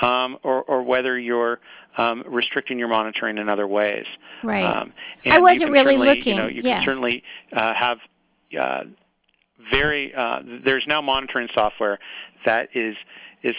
[0.00, 1.58] um, or or whether you're
[1.96, 4.06] um, restricting your monitoring in other ways.
[4.44, 4.64] Right.
[4.64, 4.92] Um,
[5.26, 6.76] I wasn't really looking, You know, you yeah.
[6.76, 7.98] can certainly uh, have
[8.58, 8.84] uh,
[9.70, 10.14] very.
[10.14, 11.98] Uh, there's now monitoring software
[12.44, 12.96] that is
[13.42, 13.56] is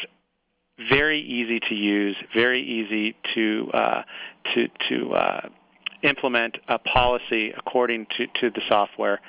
[0.89, 4.03] very easy to use, very easy to uh,
[4.53, 5.49] to to uh,
[6.03, 9.19] implement a policy according to, to the software.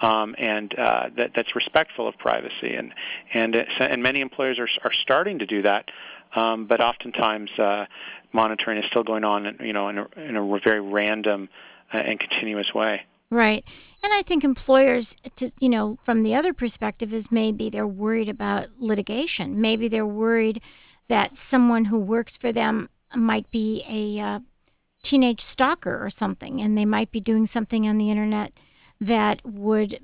[0.00, 2.94] Um, and uh, that, that's respectful of privacy, and
[3.34, 5.90] and uh, and many employers are are starting to do that,
[6.34, 7.84] um, but oftentimes uh,
[8.32, 11.50] monitoring is still going on, you know, in a, in a very random
[11.92, 13.02] uh, and continuous way.
[13.30, 13.62] Right.
[14.02, 15.06] And I think employers,
[15.38, 19.60] to, you know, from the other perspective, is maybe they're worried about litigation.
[19.60, 20.60] Maybe they're worried
[21.08, 24.38] that someone who works for them might be a uh,
[25.04, 28.52] teenage stalker or something, and they might be doing something on the internet
[29.00, 30.00] that would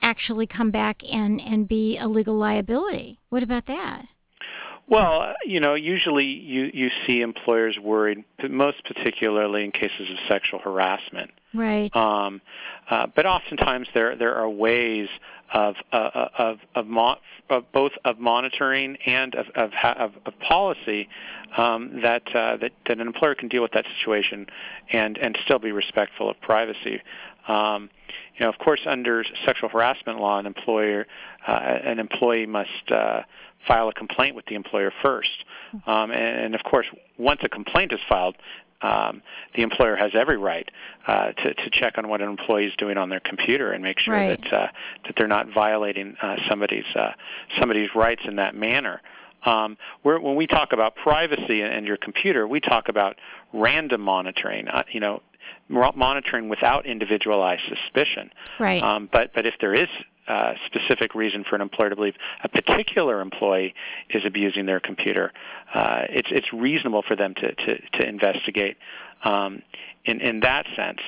[0.00, 3.20] actually come back and, and be a legal liability.
[3.28, 4.06] What about that?
[4.88, 10.58] Well, you know, usually you, you see employers worried, most particularly in cases of sexual
[10.58, 11.30] harassment.
[11.54, 11.94] Right.
[11.94, 12.40] Um,
[12.90, 15.08] uh, but oftentimes there there are ways
[15.52, 17.18] of uh, of of, mo-
[17.50, 21.08] of both of monitoring and of of, ha- of, of policy
[21.56, 24.46] um, that, uh, that that an employer can deal with that situation
[24.92, 27.00] and and still be respectful of privacy.
[27.48, 27.90] Um,
[28.36, 31.06] you know, of course, under sexual harassment law, an employer
[31.46, 33.22] uh, an employee must uh,
[33.66, 35.44] file a complaint with the employer first.
[35.86, 36.86] Um, and, and of course,
[37.18, 38.36] once a complaint is filed,
[38.82, 39.22] um,
[39.54, 40.68] the employer has every right
[41.06, 43.98] uh, to, to check on what an employee is doing on their computer and make
[44.00, 44.40] sure Right.
[44.42, 44.66] that uh,
[45.04, 47.12] that they're not violating uh, somebody's uh,
[47.58, 49.00] somebody's rights in that manner.
[49.44, 53.16] Um, we're, when we talk about privacy and your computer, we talk about
[53.52, 54.68] random monitoring.
[54.68, 55.20] Uh, you know,
[55.68, 58.30] monitoring without individualized suspicion.
[58.58, 58.82] Right.
[58.82, 59.88] Um, but but if there is
[60.28, 63.74] uh, specific reason for an employer to believe a particular employee
[64.10, 65.32] is abusing their computer,
[65.74, 68.76] uh, it's it's reasonable for them to to, to investigate
[69.24, 69.62] um,
[70.04, 71.00] in in that sense.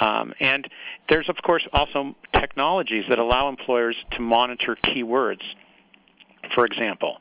[0.00, 0.68] Um, and
[1.08, 5.42] there's of course also technologies that allow employers to monitor keywords
[6.54, 7.18] for example.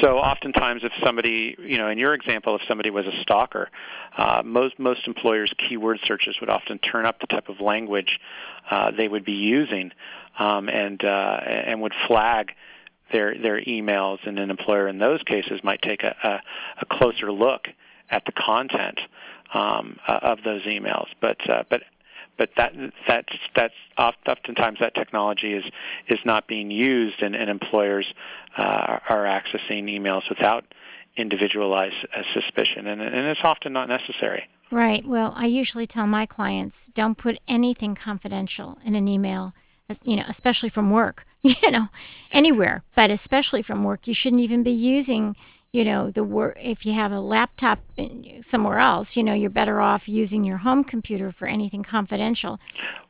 [0.00, 3.70] So oftentimes, if somebody, you know, in your example, if somebody was a stalker,
[4.16, 8.18] uh, most most employers' keyword searches would often turn up the type of language
[8.70, 9.90] uh, they would be using,
[10.38, 12.52] um, and uh, and would flag
[13.10, 14.18] their their emails.
[14.26, 16.40] And an employer in those cases might take a, a,
[16.82, 17.68] a closer look
[18.10, 19.00] at the content
[19.54, 21.06] um, uh, of those emails.
[21.20, 21.82] But uh, but
[22.38, 22.72] but that
[23.06, 25.64] that's that's oft- oftentimes that technology is
[26.08, 28.06] is not being used, and, and employers
[28.56, 30.64] uh, are accessing emails without
[31.16, 34.48] individualized uh, suspicion, and, and it's often not necessary.
[34.70, 35.06] Right.
[35.06, 39.52] Well, I usually tell my clients don't put anything confidential in an email,
[40.02, 41.88] you know, especially from work, you know,
[42.32, 44.00] anywhere, but especially from work.
[44.04, 45.36] You shouldn't even be using,
[45.72, 46.56] you know, the work.
[46.60, 50.58] If you have a laptop in- somewhere else, you know, you're better off using your
[50.58, 52.58] home computer for anything confidential.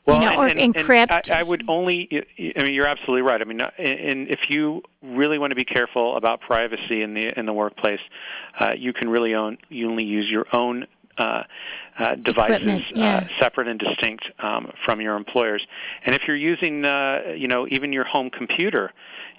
[0.07, 1.11] Well, you know, or and, and, encrypt.
[1.11, 2.09] And I, I would only.
[2.39, 3.41] I mean, you're absolutely right.
[3.41, 7.37] I mean, uh, and if you really want to be careful about privacy in the
[7.39, 8.01] in the workplace,
[8.61, 9.59] uh, you can really own.
[9.69, 10.87] You only use your own.
[11.19, 11.43] Uh,
[11.99, 13.19] uh, devices yeah.
[13.19, 15.63] uh, separate and distinct um, from your employers.
[16.07, 18.93] And if you're using, uh, you know, even your home computer,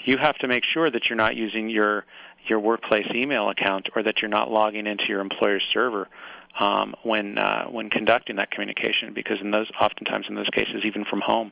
[0.05, 2.05] you have to make sure that you're not using your
[2.47, 6.07] your workplace email account or that you're not logging into your employer's server
[6.59, 11.03] um, when uh, when conducting that communication, because in those oftentimes in those cases, even
[11.05, 11.51] from home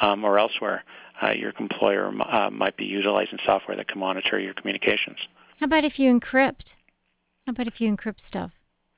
[0.00, 0.84] um, or elsewhere,
[1.22, 5.18] uh, your employer uh, might be utilizing software that can monitor your communications.
[5.58, 6.64] How about if you encrypt?
[7.46, 8.50] How about if you encrypt stuff?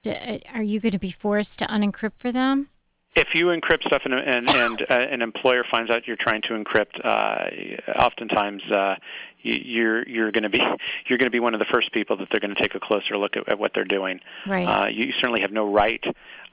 [0.06, 2.68] Uh, Are you going to be forced to unencrypt for them?
[3.14, 6.50] If you encrypt stuff and, and, and uh, an employer finds out you're trying to
[6.50, 8.96] encrypt, uh, oftentimes uh,
[9.42, 10.58] you, you're you're going to be
[11.06, 12.80] you're going to be one of the first people that they're going to take a
[12.80, 14.20] closer look at, at what they're doing.
[14.46, 14.64] Right.
[14.64, 16.02] Uh, you certainly have no right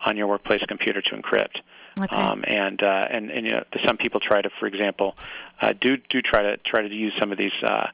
[0.06, 1.62] on your workplace computer to encrypt.
[2.04, 2.16] Okay.
[2.16, 5.16] Um, and, uh, and and you know some people try to, for example,
[5.62, 7.88] uh, do do try to try to use some of these uh,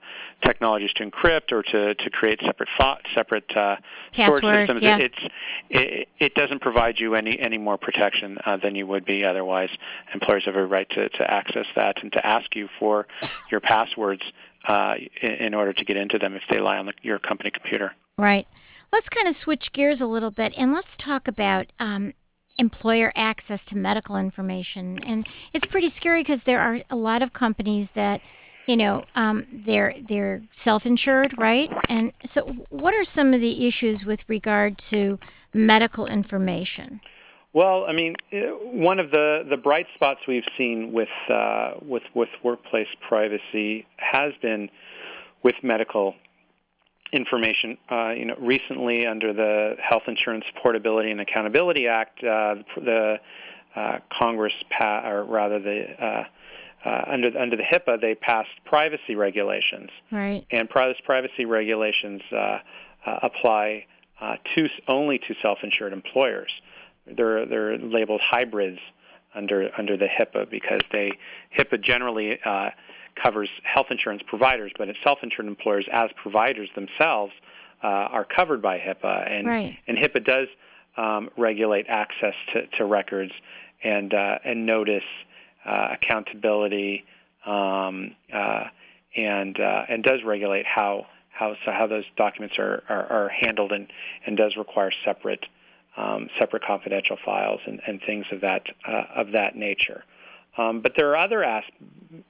[0.43, 3.77] technologies to encrypt or to, to create separate fo- separate uh,
[4.13, 4.83] storage systems.
[4.83, 4.97] yeah.
[4.97, 5.33] It, it's
[5.69, 9.69] it, it doesn't provide you any any more protection uh, than you would be otherwise.
[10.13, 13.07] Employers have a right to, to access that and to ask you for
[13.51, 14.21] your passwords
[14.67, 17.51] uh, in, in order to get into them if they lie on the, your company
[17.51, 17.93] computer.
[18.17, 18.47] Right.
[18.91, 22.13] Let's kind of switch gears a little bit and let's talk about um,
[22.57, 24.99] employer access to medical information.
[25.03, 28.21] And it's pretty scary because there are a lot of companies that
[28.67, 31.69] you know, um, they're they're self-insured, right?
[31.87, 35.19] And so, what are some of the issues with regard to
[35.53, 36.99] medical information?
[37.53, 42.03] Well, I mean, uh, one of the, the bright spots we've seen with uh, with
[42.13, 44.69] with workplace privacy has been
[45.43, 46.15] with medical
[47.15, 47.77] information.
[47.89, 53.19] Uh, you know, recently under the Health Insurance Portability and Accountability Act, uh, the
[53.75, 56.23] uh, Congress, pa- or rather the uh,
[56.85, 60.45] uh, under under the HIPAA, they passed privacy regulations, right?
[60.51, 62.59] And privacy regulations uh, uh,
[63.23, 63.85] apply
[64.21, 66.51] uh, to only to self-insured employers.
[67.07, 68.79] They're they're labeled hybrids
[69.33, 71.11] under under the HIPAA because they
[71.57, 72.69] HIPAA generally uh,
[73.21, 77.33] covers health insurance providers, but it's self-insured employers as providers themselves
[77.83, 79.77] uh, are covered by HIPAA, and right.
[79.87, 80.47] and HIPAA does
[80.97, 83.31] um, regulate access to, to records
[83.83, 85.03] and uh, and notice
[85.65, 87.05] uh, accountability
[87.45, 88.65] um, uh,
[89.15, 93.71] and uh, and does regulate how how so how those documents are, are, are handled
[93.71, 93.87] and,
[94.25, 95.45] and does require separate
[95.97, 100.03] um, separate confidential files and, and things of that uh, of that nature.
[100.57, 101.43] Um, but there are other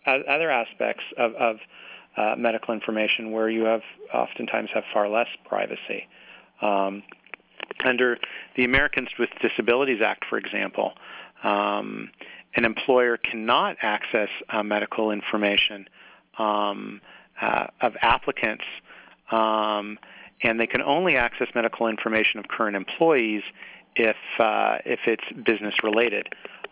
[0.05, 1.57] other aspects of, of
[2.17, 3.81] uh, medical information where you have
[4.13, 6.07] oftentimes have far less privacy.
[6.61, 7.03] Um,
[7.83, 8.17] under
[8.55, 10.93] the Americans with Disabilities Act, for example,
[11.43, 12.09] um,
[12.55, 15.87] an employer cannot access uh, medical information
[16.37, 17.01] um,
[17.41, 18.63] uh, of applicants,
[19.31, 19.99] um,
[20.41, 23.43] and they can only access medical information of current employees
[23.95, 26.29] if uh, if it's business related,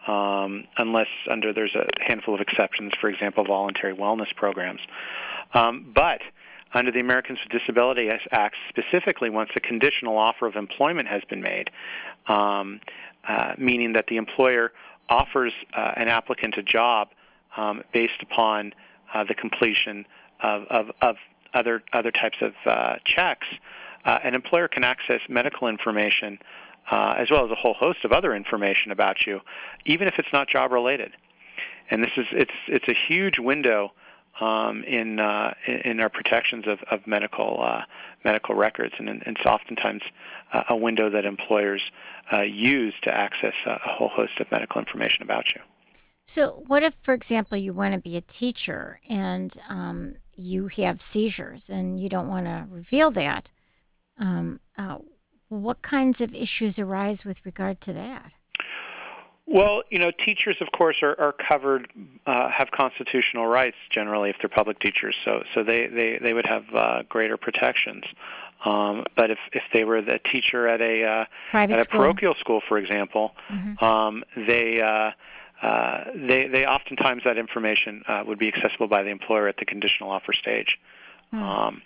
[0.07, 4.81] um, unless under there's a handful of exceptions, for example, voluntary wellness programs.
[5.53, 6.21] Um, but
[6.73, 11.41] under the Americans with Disabilities Act, specifically once a conditional offer of employment has been
[11.41, 11.69] made,
[12.27, 12.81] um,
[13.27, 14.71] uh, meaning that the employer
[15.09, 17.09] offers uh, an applicant a job
[17.55, 18.73] um, based upon
[19.13, 20.05] uh, the completion
[20.41, 21.15] of, of, of,
[21.53, 23.45] other other types of uh, checks,
[24.05, 26.39] uh, an employer can access medical information
[26.91, 29.39] uh, as well as a whole host of other information about you,
[29.85, 31.11] even if it's not job related.
[31.89, 33.91] And this is it's it's a huge window
[34.39, 37.81] um, in, uh, in our protections of, of medical uh,
[38.23, 40.01] medical records, and, and it's oftentimes
[40.53, 41.81] uh, a window that employers
[42.31, 45.61] uh, use to access a, whole host of medical information about you.
[46.35, 50.97] So, what if, for example, you want to be a teacher and um, you have
[51.11, 53.47] seizures and you don't want to reveal that?
[54.19, 54.97] Um, uh,
[55.61, 58.31] what kinds of issues arise with regard to that?
[59.45, 61.89] Well, you know, teachers, of course, are, are covered,
[62.25, 66.45] uh, have constitutional rights generally if they're public teachers, so so they they, they would
[66.45, 68.03] have uh, greater protections.
[68.63, 71.25] Um, but if if they were the teacher at a uh,
[71.57, 71.99] at a school.
[71.99, 73.83] parochial school, for example, mm-hmm.
[73.83, 75.11] um, they uh,
[75.65, 79.65] uh, they they oftentimes that information uh, would be accessible by the employer at the
[79.65, 80.77] conditional offer stage.
[81.33, 81.41] Mm.
[81.41, 81.81] Um,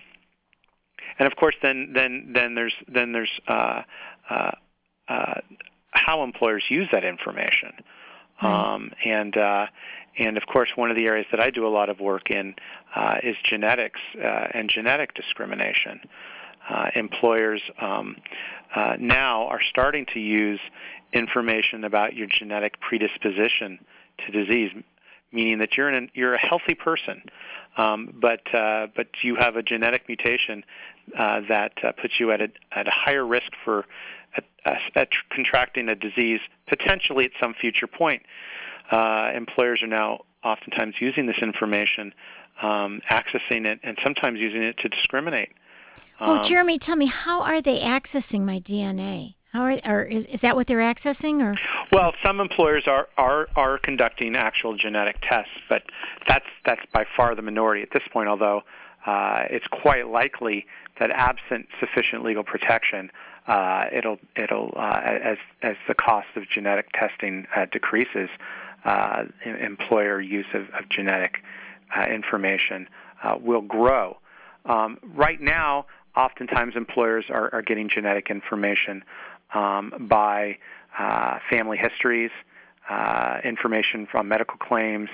[1.20, 3.82] and of course, then then then there's then there's uh,
[4.30, 4.52] uh,
[5.08, 5.42] uh,
[5.92, 7.74] how employers use that information.
[8.42, 9.66] Um, and uh,
[10.20, 12.56] and of course, one of the areas that I do a lot of work in
[12.96, 16.02] uh, is genetics uh, and genetic discrimination.
[16.70, 18.18] Uh, employers um,
[18.76, 20.60] uh, now are starting to use
[21.14, 23.80] information about your genetic predisposition
[24.26, 24.72] to disease,
[25.32, 27.24] meaning that you're an, you're a healthy person,
[27.78, 30.64] um, but uh, but you have a genetic mutation
[31.16, 33.86] that puts you at a at a higher risk for
[34.36, 34.44] at,
[34.96, 38.24] at contracting a disease potentially at some future point.
[38.92, 42.14] Uh, employers are now oftentimes using this information,
[42.62, 45.50] um, accessing it, and sometimes using it to discriminate.
[46.20, 49.36] Well, um, Jeremy, tell me, how are they accessing my DNA?
[49.54, 51.56] How are, or is, is that what they're accessing, or?
[51.92, 55.84] Well, some employers are, are are conducting actual genetic tests, but
[56.28, 58.28] that's that's by far the minority at this point.
[58.28, 58.64] Although
[59.06, 60.66] uh, it's quite likely
[61.00, 63.10] that absent sufficient legal protection,
[63.48, 68.30] uh, it'll it'll uh, as as the cost of genetic testing uh, decreases,
[68.84, 71.38] uh, employer use of, of genetic
[71.98, 72.88] uh, information
[73.42, 74.18] will grow.
[74.66, 75.86] Um, right now,
[76.16, 79.04] oftentimes employers are, are getting genetic information
[79.54, 80.58] um, by
[81.50, 82.32] family histories,
[83.44, 85.10] information from medical claims.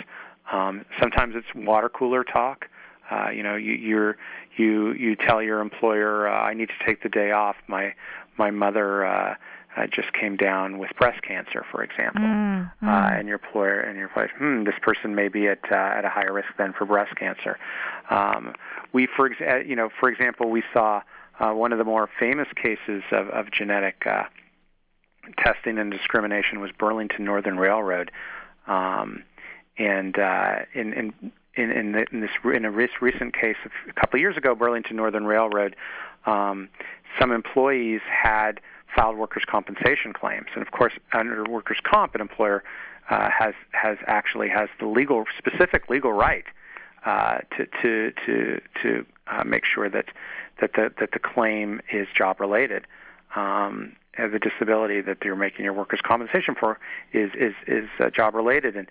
[0.52, 2.68] Um, sometimes it's water cooler talk.
[3.10, 4.18] Uh, you know, you you're,
[4.58, 7.56] you you tell your employer, uh, I need to take the day off.
[7.68, 7.94] My
[8.38, 9.36] my mother uh,
[9.76, 12.88] uh, just came down with breast cancer, for example, mm, mm.
[12.88, 16.06] Uh, and your employer and your employer, hmm, this person may be at uh, at
[16.06, 17.58] a higher risk then for breast cancer.
[18.10, 18.54] Um,
[18.94, 21.02] we, for ex- uh, you know, for example, we saw
[21.40, 24.24] uh, one of the more famous cases of, of genetic uh,
[25.38, 28.12] testing and discrimination was Burlington Northern Railroad,
[28.68, 29.24] um,
[29.78, 33.94] and uh, in, in in in, the, in this in a recent case of a
[33.94, 35.76] couple of years ago, Burlington Northern Railroad,
[36.26, 36.70] um,
[37.20, 38.60] some employees had
[38.96, 42.64] filed workers' compensation claims, and of course, under workers' comp, an employer
[43.10, 46.46] uh, has has actually has the legal specific legal right
[47.06, 50.06] uh, to to to to uh, make sure that
[50.62, 52.86] that the that the claim is job related.
[53.36, 56.80] Um, the disability that you're making your workers' compensation for
[57.14, 58.88] is is is uh, job related, and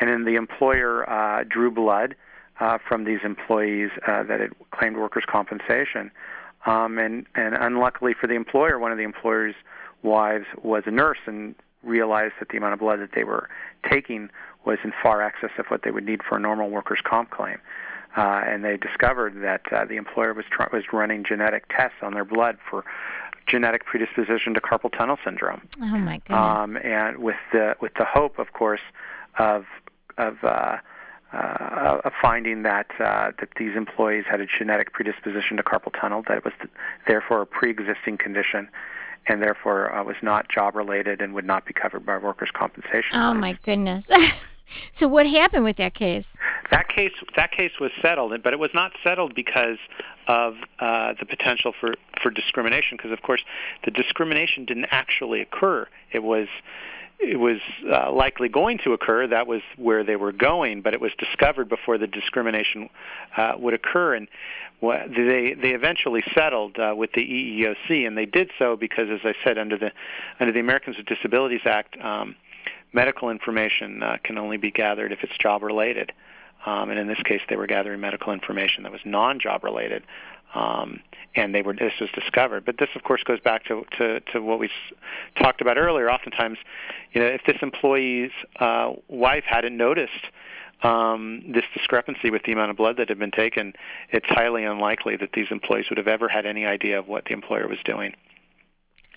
[0.00, 2.14] and then the employer uh, drew blood
[2.60, 6.10] uh, from these employees uh, that had claimed workers' compensation,
[6.66, 9.54] um, and and unluckily for the employer, one of the employer's
[10.02, 13.48] wives was a nurse and realized that the amount of blood that they were
[13.88, 14.30] taking
[14.64, 17.58] was in far excess of what they would need for a normal workers' comp claim.
[18.16, 22.12] Uh, and they discovered that uh, the employer was tr- was running genetic tests on
[22.12, 22.84] their blood for
[23.46, 25.62] genetic predisposition to carpal tunnel syndrome.
[25.80, 26.38] Oh my goodness!
[26.38, 28.82] Um, and with the with the hope, of course,
[29.38, 29.64] of
[30.18, 30.76] of uh,
[31.32, 36.22] uh, of finding that uh, that these employees had a genetic predisposition to carpal tunnel,
[36.28, 36.70] that it was th-
[37.06, 38.68] therefore a pre-existing condition,
[39.26, 43.14] and therefore uh, was not job related and would not be covered by workers' compensation.
[43.14, 44.04] Oh my goodness!
[45.00, 46.24] so what happened with that case?
[46.72, 49.76] That case that case was settled, but it was not settled because
[50.26, 52.96] of uh, the potential for for discrimination.
[52.96, 53.42] Because of course,
[53.84, 55.86] the discrimination didn't actually occur.
[56.12, 56.48] It was
[57.18, 57.58] it was
[57.92, 59.26] uh, likely going to occur.
[59.26, 62.88] That was where they were going, but it was discovered before the discrimination
[63.36, 64.14] uh, would occur.
[64.14, 64.28] And
[64.80, 69.34] they they eventually settled uh, with the EEOC, and they did so because, as I
[69.44, 69.92] said, under the
[70.40, 72.34] under the Americans with Disabilities Act, um,
[72.94, 76.12] medical information uh, can only be gathered if it's job related.
[76.64, 80.04] Um, and in this case, they were gathering medical information that was non-job related,
[80.54, 81.00] um,
[81.34, 82.64] and they were this was discovered.
[82.64, 84.70] But this, of course, goes back to to, to what we
[85.36, 86.10] talked about earlier.
[86.10, 86.58] Oftentimes,
[87.12, 90.30] you know, if this employee's uh, wife hadn't noticed
[90.82, 93.72] um, this discrepancy with the amount of blood that had been taken,
[94.10, 97.32] it's highly unlikely that these employees would have ever had any idea of what the
[97.32, 98.14] employer was doing.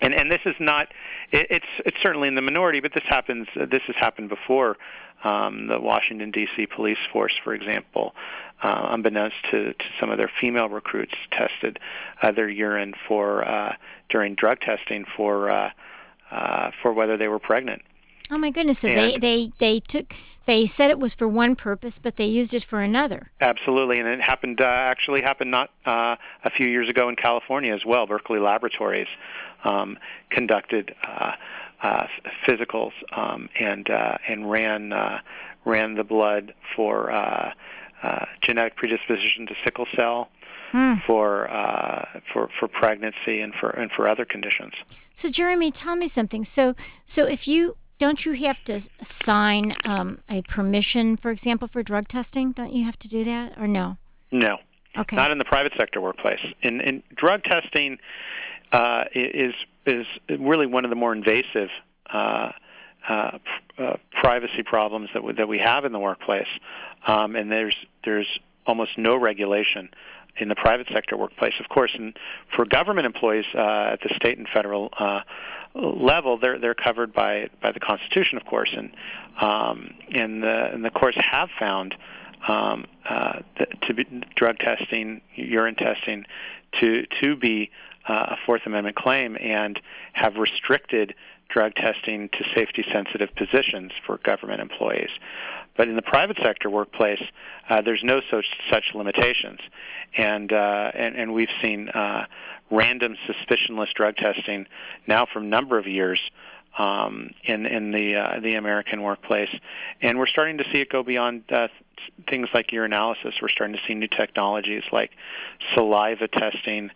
[0.00, 0.88] And and this is not
[1.32, 3.48] it, it's it's certainly in the minority, but this happens.
[3.54, 4.76] This has happened before.
[5.24, 6.66] Um, the Washington D.C.
[6.66, 8.14] police force, for example,
[8.62, 11.78] uh, unbeknownst to, to some of their female recruits, tested
[12.22, 13.74] uh, their urine for uh,
[14.10, 15.70] during drug testing for uh,
[16.30, 17.82] uh, for whether they were pregnant.
[18.30, 18.76] Oh my goodness!
[18.82, 20.12] So and they, they they took
[20.46, 23.30] they said it was for one purpose, but they used it for another.
[23.40, 27.74] Absolutely, and it happened uh, actually happened not uh, a few years ago in California
[27.74, 28.06] as well.
[28.06, 29.08] Berkeley Laboratories
[29.64, 29.98] um,
[30.30, 31.32] conducted uh,
[31.82, 32.06] uh,
[32.46, 35.18] physicals um, and uh, and ran uh,
[35.64, 37.52] ran the blood for uh,
[38.02, 40.28] uh, genetic predisposition to sickle cell
[40.72, 40.94] hmm.
[41.06, 44.72] for uh, for for pregnancy and for and for other conditions.
[45.22, 46.46] So Jeremy, tell me something.
[46.54, 46.74] So
[47.14, 48.82] so if you don't you have to
[49.24, 52.52] sign um, a permission, for example, for drug testing?
[52.52, 53.96] Don't you have to do that, or no?
[54.30, 54.58] No.
[54.98, 55.16] Okay.
[55.16, 56.40] Not in the private sector workplace.
[56.62, 57.98] In in drug testing
[58.72, 59.54] uh, is
[59.86, 61.68] is really one of the more invasive.
[62.12, 62.52] Uh,
[63.08, 63.38] uh,
[63.78, 66.48] uh, privacy problems that we, that we have in the workplace,
[67.06, 68.26] um, and there's there's
[68.66, 69.88] almost no regulation
[70.38, 71.54] in the private sector workplace.
[71.60, 72.16] Of course, and
[72.54, 75.20] for government employees uh, at the state and federal uh,
[75.74, 78.90] level, they're they're covered by by the Constitution, of course, and
[79.40, 81.94] um, and the and the courts have found
[82.48, 83.40] um, uh,
[83.82, 86.24] to be drug testing, urine testing,
[86.80, 87.70] to to be
[88.08, 89.80] uh, a Fourth Amendment claim, and
[90.12, 91.14] have restricted
[91.48, 95.10] drug testing to safety sensitive positions for government employees.
[95.76, 97.22] But in the private sector workplace,
[97.68, 99.60] uh, there's no such such limitations,
[100.16, 102.26] and uh, and, and we've seen uh,
[102.70, 104.66] random suspicionless drug testing
[105.06, 106.18] now for a number of years
[106.78, 109.50] um, in in the uh, the American workplace,
[110.02, 111.68] and we're starting to see it go beyond uh,
[112.28, 113.32] things like urinalysis.
[113.40, 115.12] We're starting to see new technologies like
[115.74, 116.90] saliva testing,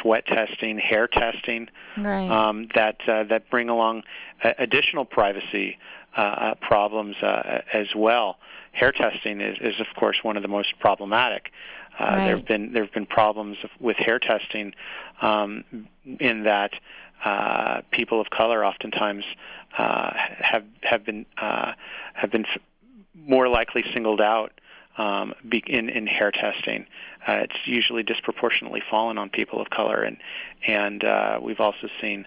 [0.00, 2.30] sweat testing, hair testing, right.
[2.30, 4.02] um, that uh, that bring along
[4.58, 5.78] additional privacy
[6.16, 8.36] uh, uh, problems uh, as well.
[8.72, 11.50] Hair testing is, is, of course, one of the most problematic.
[11.98, 12.24] Uh, right.
[12.26, 14.72] There have been there have been problems with hair testing
[15.20, 15.64] um,
[16.20, 16.72] in that
[17.24, 19.24] uh, people of color oftentimes
[19.76, 20.10] uh,
[20.40, 22.62] have have been have been f-
[23.14, 24.52] more likely singled out
[24.98, 25.34] um,
[25.66, 26.86] in, in hair testing.
[27.26, 30.16] Uh, it's usually disproportionately fallen on people of color, and
[30.66, 32.24] and uh, we've also seen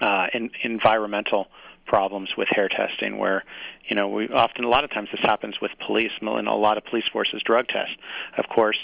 [0.00, 1.46] uh, in, environmental
[1.86, 3.44] problems with hair testing where
[3.88, 6.78] you know we often a lot of times this happens with police and a lot
[6.78, 7.92] of police forces drug test
[8.38, 8.78] of course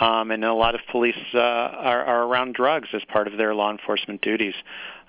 [0.00, 3.54] um, and a lot of police uh, are, are around drugs as part of their
[3.54, 4.54] law enforcement duties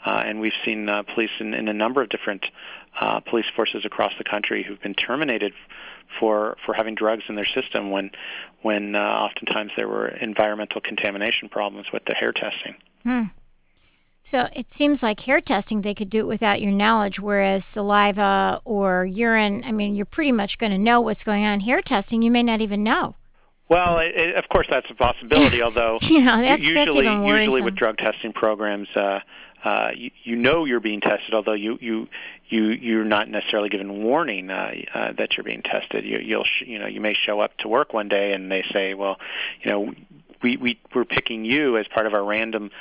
[0.05, 2.45] uh, and we've seen uh, police in, in a number of different
[2.99, 5.53] uh, police forces across the country who've been terminated
[6.19, 8.11] for for having drugs in their system when
[8.61, 12.75] when uh, oftentimes there were environmental contamination problems with the hair testing.
[13.03, 13.23] Hmm.
[14.31, 18.61] So it seems like hair testing they could do it without your knowledge, whereas saliva
[18.63, 21.59] or urine, I mean, you're pretty much going to know what's going on.
[21.59, 23.15] Hair testing, you may not even know.
[23.69, 25.61] Well, it, it, of course that's a possibility.
[25.63, 29.19] although you know, that's, usually, that's usually with drug testing programs, uh,
[29.63, 32.07] uh, you, you know you're being tested, although you you
[32.49, 36.03] you you're not necessarily given warning uh, uh, that you're being tested.
[36.03, 38.65] You, you'll sh- you know you may show up to work one day and they
[38.73, 39.17] say, well,
[39.63, 39.93] you know,
[40.43, 42.71] we we we're picking you as part of our random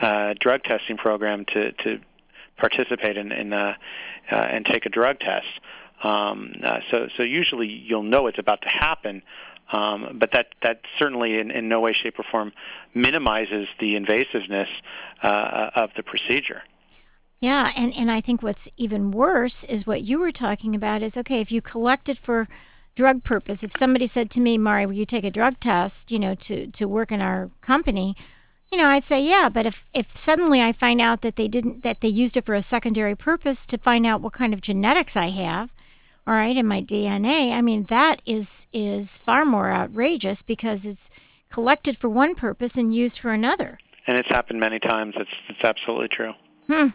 [0.00, 2.00] uh, drug testing program to to
[2.56, 3.74] participate in, in uh,
[4.30, 5.46] uh, and take a drug test.
[6.02, 9.22] Um, uh, so so usually you'll know it's about to happen.
[9.72, 12.52] Um, but that that certainly in, in no way, shape, or form
[12.94, 14.68] minimizes the invasiveness
[15.22, 16.62] uh, of the procedure.
[17.40, 21.12] Yeah, and, and I think what's even worse is what you were talking about is
[21.16, 22.48] okay, if you collect it for
[22.96, 26.18] drug purpose, if somebody said to me, Mari, will you take a drug test, you
[26.18, 28.16] know, to, to work in our company,
[28.72, 31.84] you know, I'd say yeah, but if, if suddenly I find out that they didn't
[31.84, 35.12] that they used it for a secondary purpose to find out what kind of genetics
[35.14, 35.70] I have,
[36.26, 41.00] all right, in my DNA, I mean that is is far more outrageous because it's
[41.52, 43.78] collected for one purpose and used for another.
[44.06, 45.14] And it's happened many times.
[45.16, 46.32] It's it's absolutely true.
[46.68, 46.88] Hmm.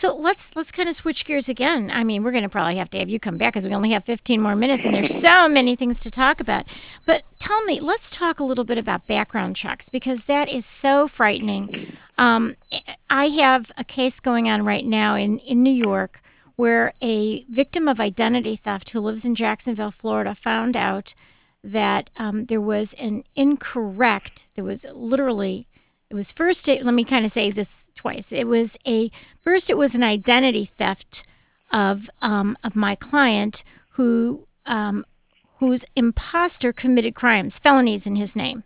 [0.00, 1.90] So let's let's kind of switch gears again.
[1.92, 3.92] I mean, we're going to probably have to have you come back because we only
[3.92, 6.64] have 15 more minutes, and there's so many things to talk about.
[7.06, 11.08] But tell me, let's talk a little bit about background checks because that is so
[11.16, 11.92] frightening.
[12.18, 12.56] Um,
[13.10, 16.18] I have a case going on right now in in New York
[16.56, 21.08] where a victim of identity theft who lives in Jacksonville, Florida, found out
[21.64, 24.32] that um, there was an incorrect.
[24.56, 25.66] There was literally
[26.10, 27.68] it was first, let me kind of say this
[28.00, 28.24] twice.
[28.30, 29.10] It was a,
[29.44, 31.22] first, it was an identity theft
[31.72, 33.56] of, um, of my client
[33.90, 35.04] who, um,
[35.58, 38.62] whose imposter committed crimes, felonies in his name.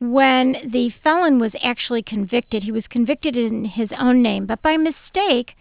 [0.00, 4.76] When the felon was actually convicted, he was convicted in his own name, but by
[4.76, 5.52] mistake,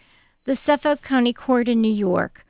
[0.45, 2.45] the Suffolk County Court in New York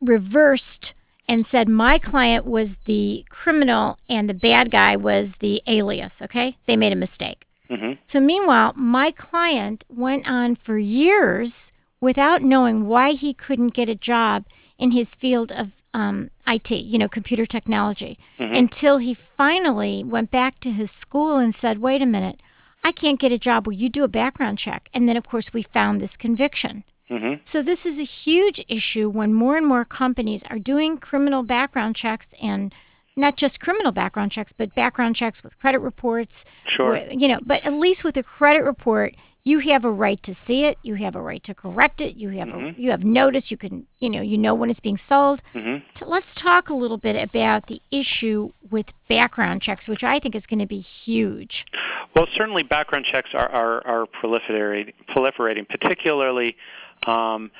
[0.00, 0.92] reversed
[1.28, 6.12] and said my client was the criminal and the bad guy was the alias.
[6.20, 7.44] Okay, they made a mistake.
[7.72, 7.92] Mm-hmm.
[8.12, 11.48] So, meanwhile, my client went on for years
[12.00, 14.44] without knowing why he couldn't get a job
[14.78, 18.54] in his field of um, IT, you know, computer technology, mm-hmm.
[18.54, 22.40] until he finally went back to his school and said, wait a minute,
[22.84, 23.66] I can't get a job.
[23.66, 24.88] Will you do a background check?
[24.92, 26.84] And then, of course, we found this conviction.
[27.10, 27.42] Mm-hmm.
[27.52, 31.96] So, this is a huge issue when more and more companies are doing criminal background
[31.96, 32.74] checks and
[33.16, 36.32] not just criminal background checks, but background checks with credit reports.
[36.66, 36.92] Sure.
[36.92, 40.36] Where, you know, but at least with a credit report, you have a right to
[40.46, 40.78] see it.
[40.82, 42.14] You have a right to correct it.
[42.14, 42.78] You have mm-hmm.
[42.78, 43.44] a, you have notice.
[43.48, 45.42] You can you know you know when it's being sold.
[45.54, 45.84] Mm-hmm.
[45.98, 50.36] So let's talk a little bit about the issue with background checks, which I think
[50.36, 51.64] is going to be huge.
[52.14, 56.56] Well, certainly background checks are are, are proliferating, proliferating, particularly.
[57.06, 57.50] Um,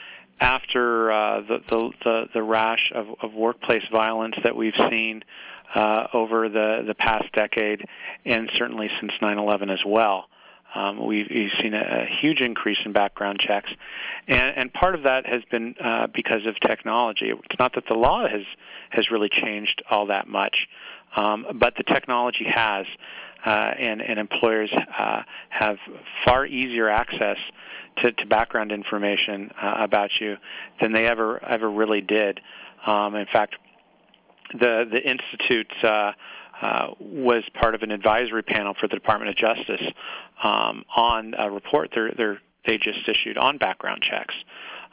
[0.42, 5.22] after uh, the, the, the, rash of, of workplace violence that we've seen
[5.72, 7.86] uh, over the, the past decade,
[8.24, 10.26] and certainly since 9/11 as well.
[10.74, 13.70] Um, we've, we've, seen a, a, huge increase in background checks,
[14.26, 17.30] and, and part of that has been uh, because of technology.
[17.30, 18.42] It's not that the law has
[18.90, 20.66] has really changed all that much,
[21.14, 22.86] um, but the technology has,
[23.50, 25.76] and, and employers uh, have
[26.24, 27.38] far easier access
[27.98, 30.36] to, to background information uh, about you
[30.80, 32.40] than they ever ever really did.
[32.86, 33.56] Um, in fact,
[34.52, 36.12] the the institute uh,
[36.60, 39.82] uh, was part of an advisory panel for the Department of Justice
[40.42, 44.34] um, on a report they're, they're, they just issued on background checks,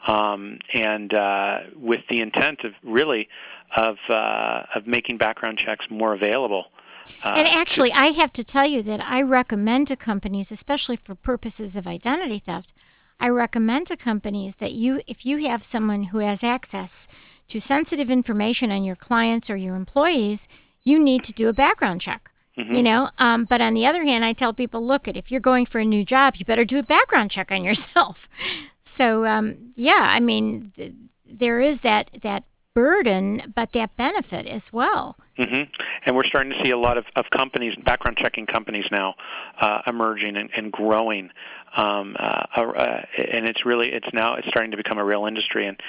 [0.08, 3.30] um, and uh, with the intent of really
[3.76, 6.66] of uh, of making background checks more available.
[7.24, 11.16] Uh, and actually, I have to tell you that I recommend to companies, especially for
[11.16, 12.70] purposes of identity theft,
[13.20, 16.90] I recommend to companies that you, if you have someone who has access
[17.52, 20.40] to sensitive information on your clients or your employees,
[20.84, 22.30] you need to do a background check.
[22.58, 22.76] Mm-hmm.
[22.76, 25.40] You know, um, but on the other hand, I tell people, look, at if you're
[25.40, 28.18] going for a new job, you better do a background check on yourself.
[28.98, 30.92] So, um, yeah, I mean, th-
[31.26, 32.44] there is that that
[32.74, 35.16] burden, but that benefit as well.
[35.38, 35.64] hmm
[36.06, 39.16] And we're starting to see a lot of, of companies, background checking companies now,
[39.60, 41.30] uh, emerging and, and growing.
[41.76, 45.68] Um, uh, uh, and it's really, it's now, it's starting to become a real industry.
[45.68, 45.80] And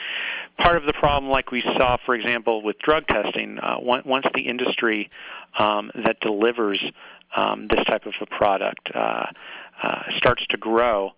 [0.58, 4.42] part of the problem, like we saw, for example, with drug testing, uh, once the
[4.42, 5.10] industry
[5.58, 6.80] um, that delivers
[7.36, 9.26] um, this type of a product uh,
[9.82, 11.12] uh, starts to grow,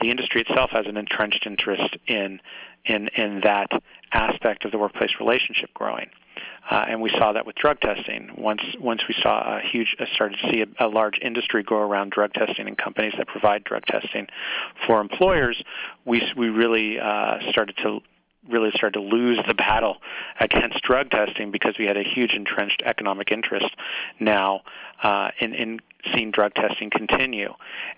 [0.00, 2.40] the industry itself has an entrenched interest in
[2.84, 3.70] in in that
[4.12, 6.08] aspect of the workplace relationship growing.
[6.70, 8.30] Uh, and we saw that with drug testing.
[8.38, 11.80] Once once we saw a huge uh, started to see a, a, large industry grow
[11.80, 14.26] around drug testing and companies that provide drug testing
[14.86, 15.62] for employers,
[16.04, 18.00] we we really uh, started to
[18.50, 19.96] really started to lose the battle
[20.38, 23.74] against drug testing because we had a huge entrenched economic interest
[24.20, 24.62] now
[25.02, 25.80] uh, in, in
[26.12, 27.52] seeing drug testing continue.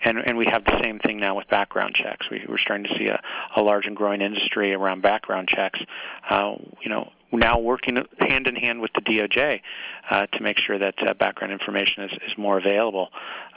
[0.04, 2.26] And, and we have the same thing now with background checks.
[2.30, 3.20] We, we're starting to see a,
[3.56, 5.80] a large and growing industry around background checks.
[6.28, 9.60] Uh, you know, now working hand in hand with the DOJ
[10.10, 13.08] uh, to make sure that uh, background information is, is more available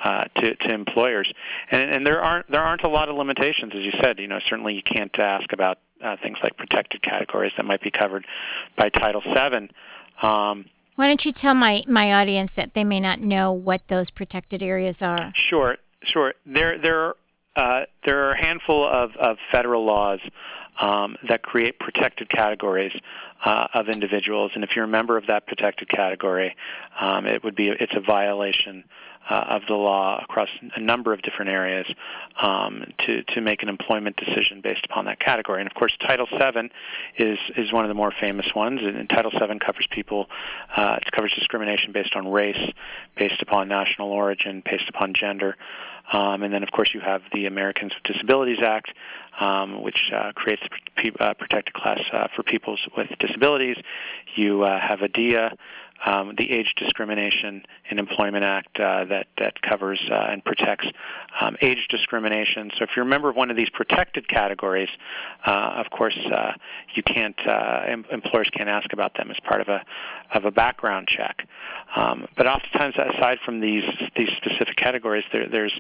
[0.04, 1.32] uh, to, to employers.
[1.72, 4.20] And, and there aren't there aren't a lot of limitations, as you said.
[4.20, 7.92] You know, certainly you can't ask about uh, things like protected categories that might be
[7.92, 8.26] covered
[8.78, 9.70] by Title VII.
[10.22, 10.66] Um,
[10.96, 14.62] Why don't you tell my, my audience that they may not know what those protected
[14.62, 15.32] areas are?
[15.50, 16.34] Sure, sure.
[16.46, 17.14] There there
[17.56, 20.20] uh, there are a handful of, of federal laws
[20.80, 22.94] um, that create protected categories
[23.46, 26.56] uh, of individuals, and if you're a member of that protected category,
[27.00, 28.84] um, it would be it's a violation
[29.30, 31.86] uh, of the law across a number of different areas
[32.42, 35.62] um, to to make an employment decision based upon that category.
[35.62, 36.70] And of course, Title VII
[37.18, 38.82] is is one of the more famous ones.
[38.84, 40.28] And Title VII covers people,
[40.76, 42.72] uh, it covers discrimination based on race,
[43.18, 45.56] based upon national origin, based upon gender.
[46.12, 48.92] Um, and then, of course, you have the Americans with Disabilities Act,
[49.40, 50.64] um, which uh, creates
[50.98, 53.78] a uh, protected class uh, for people with disabilities.
[54.36, 55.56] You uh, have ADEA,
[56.06, 60.88] um, the Age Discrimination in Employment Act uh, that that covers uh, and protects
[61.42, 62.72] um, age discrimination.
[62.78, 64.90] So if you're a member of one of these protected categories,
[65.46, 66.54] uh, of course uh,
[66.96, 69.82] you can't uh, em- employers can't ask about them as part of a
[70.34, 71.48] of a background check.
[71.96, 73.84] Um, but oftentimes, aside from these
[74.16, 75.78] these specific categories, there, there's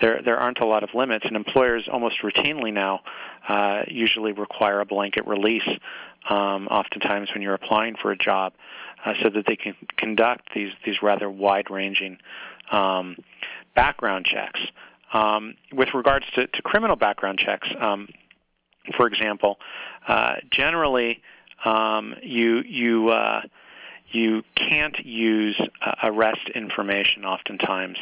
[0.00, 3.00] there there aren't a lot of limits, and employers almost routinely now
[3.48, 5.68] uh, usually require a blanket release.
[6.28, 8.52] Um, oftentimes, when you're applying for a job,
[9.04, 12.18] uh, so that they can conduct these these rather wide-ranging
[12.70, 13.16] um,
[13.74, 14.60] background checks.
[15.12, 18.08] Um, with regards to, to, criminal background checks, um,
[18.96, 19.58] for example,
[20.08, 21.22] uh, generally
[21.64, 23.42] um, you you uh,
[24.10, 27.98] you can't use uh, arrest information oftentimes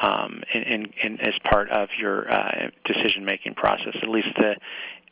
[0.00, 3.96] um, in, in, in, as part of your uh, decision-making process.
[4.02, 4.56] At least the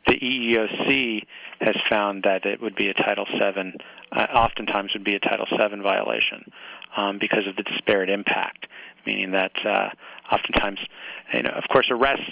[0.06, 1.26] the EEOC
[1.60, 3.74] has found that it would be a Title VII,
[4.12, 6.50] uh, oftentimes would be a Title VII violation
[6.96, 8.66] um, because of the disparate impact,
[9.06, 9.90] meaning that uh,
[10.30, 10.80] oftentimes,
[11.32, 12.30] you know, of course, arrests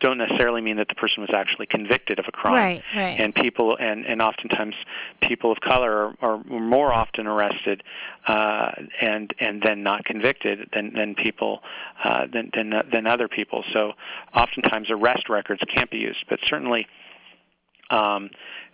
[0.00, 2.54] don't necessarily mean that the person was actually convicted of a crime.
[2.54, 3.20] Right, right.
[3.20, 4.74] And people, and, and oftentimes
[5.22, 7.82] people of color are, are more often arrested
[8.26, 8.70] uh,
[9.00, 11.60] and and then not convicted than than people
[12.04, 13.64] uh, than, than than other people.
[13.72, 13.92] So
[14.34, 16.86] oftentimes arrest records can't be used, but certainly.
[17.90, 18.28] Um,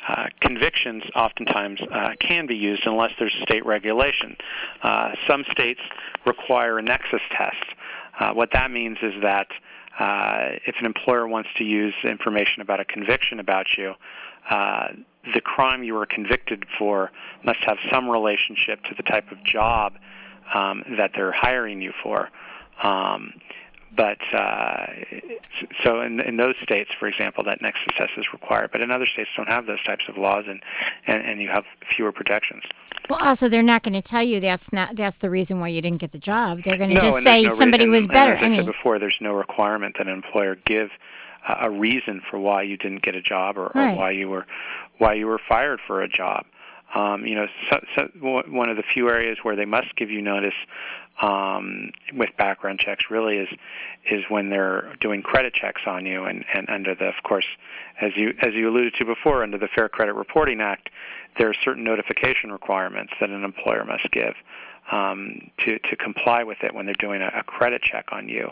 [0.08, 4.36] uh, convictions oftentimes uh, can be used unless there's state regulation.
[4.82, 5.78] Uh, some states
[6.26, 7.64] require a nexus test.
[8.18, 9.46] Uh, what that means is that
[9.98, 13.94] uh, if an employer wants to use information about a conviction about you,
[14.50, 14.88] uh,
[15.32, 17.10] the crime you were convicted for
[17.44, 19.94] must have some relationship to the type of job
[20.54, 22.28] um, that they're hiring you for.
[22.82, 23.32] Um,
[23.96, 24.86] but uh,
[25.82, 28.70] so in, in those states, for example, that nexus test is required.
[28.72, 30.60] But in other states, don't have those types of laws, and,
[31.06, 31.64] and, and you have
[31.94, 32.62] fewer protections.
[33.08, 35.82] Well, also they're not going to tell you that's not that's the reason why you
[35.82, 36.58] didn't get the job.
[36.64, 38.32] They're going to no, just say no somebody reason, was better.
[38.32, 40.88] And as I, I mean, said before, there's no requirement that an employer give
[41.46, 43.92] uh, a reason for why you didn't get a job or, right.
[43.92, 44.46] or why you were
[44.98, 46.46] why you were fired for a job.
[46.94, 50.22] Um, you know, so, so one of the few areas where they must give you
[50.22, 50.54] notice
[51.20, 53.48] um, with background checks really is
[54.10, 57.46] is when they're doing credit checks on you, and, and under the, of course,
[58.00, 60.90] as you as you alluded to before, under the Fair Credit Reporting Act,
[61.38, 64.34] there are certain notification requirements that an employer must give
[64.90, 68.50] um, to to comply with it when they're doing a, a credit check on you.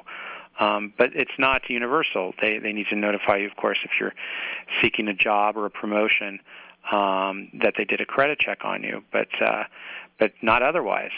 [0.60, 2.32] Um, but it's not universal.
[2.40, 4.14] They they need to notify you, of course, if you're
[4.80, 6.38] seeking a job or a promotion,
[6.90, 9.64] um, that they did a credit check on you, but uh,
[10.18, 11.12] but not otherwise.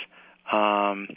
[0.52, 1.08] Um,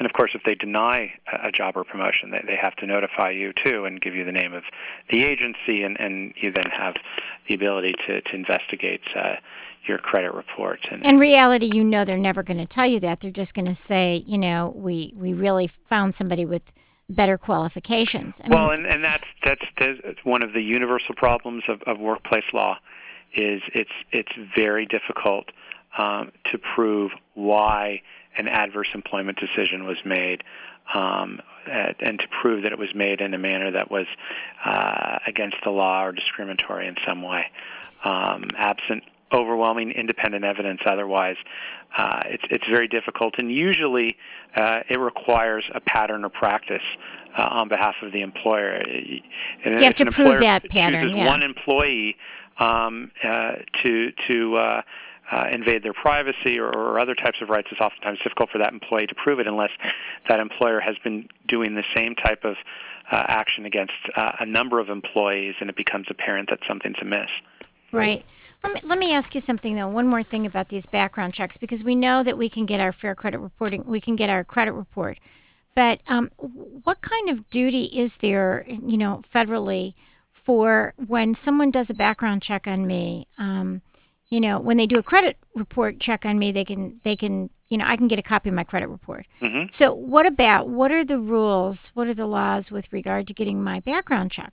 [0.00, 1.12] And of course, if they deny
[1.48, 4.32] a job or promotion, they, they have to notify you too and give you the
[4.32, 4.64] name of
[5.08, 6.94] the agency, and, and you then have
[7.46, 9.36] the ability to, to investigate uh,
[9.86, 10.80] your credit report.
[10.90, 13.18] And in reality, you know they're never going to tell you that.
[13.22, 16.62] They're just going to say, you know, we, we really found somebody with
[17.08, 18.34] better qualifications.
[18.42, 22.00] I well, mean, and, and that's, that's, that's one of the universal problems of, of
[22.00, 22.78] workplace law
[23.34, 25.46] is it's, it's very difficult
[25.98, 28.02] um, to prove why
[28.36, 30.42] an adverse employment decision was made
[30.92, 34.06] um, and to prove that it was made in a manner that was
[34.64, 37.46] uh, against the law or discriminatory in some way.
[38.04, 41.36] Um, absent overwhelming independent evidence otherwise,
[41.96, 43.34] uh, it's, it's very difficult.
[43.38, 44.16] And usually
[44.56, 46.82] uh, it requires a pattern or practice
[47.36, 48.74] uh, on behalf of the employer.
[48.74, 49.22] And
[49.64, 51.16] you have to prove that pattern.
[51.16, 51.26] yeah.
[51.26, 52.16] one employee
[52.58, 53.52] um, uh,
[53.82, 54.82] to, to uh,
[55.30, 58.72] uh, invade their privacy or, or, other types of rights, it's oftentimes difficult for that
[58.72, 59.70] employee to prove it unless
[60.28, 62.56] that employer has been doing the same type of
[63.10, 67.30] uh, action against uh, a number of employees and it becomes apparent that something's amiss.
[67.92, 68.24] Right.
[68.62, 69.88] Let me, let me ask you something though.
[69.88, 72.92] One more thing about these background checks because we know that we can get our
[72.92, 75.18] fair credit reporting, we can get our credit report,
[75.74, 76.30] but um,
[76.84, 79.94] what kind of duty is there, you know, federally
[80.44, 83.26] for when someone does a background check on me?
[83.38, 83.80] Um,
[84.28, 87.50] you know, when they do a credit report check on me, they can they can
[87.68, 89.26] you know I can get a copy of my credit report.
[89.40, 89.74] Mm-hmm.
[89.78, 91.76] So what about what are the rules?
[91.94, 94.52] What are the laws with regard to getting my background check?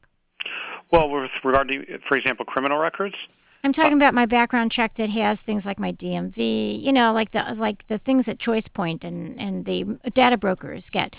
[0.92, 3.16] Well, with regard to, for example, criminal records.
[3.64, 7.32] I'm talking about my background check that has things like my DMV, you know, like
[7.32, 11.14] the like the things that ChoicePoint and and the data brokers get.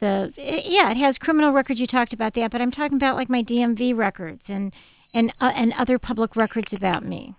[0.00, 1.80] The yeah, it has criminal records.
[1.80, 4.72] You talked about that, but I'm talking about like my DMV records and
[5.14, 7.34] and uh, and other public records about me.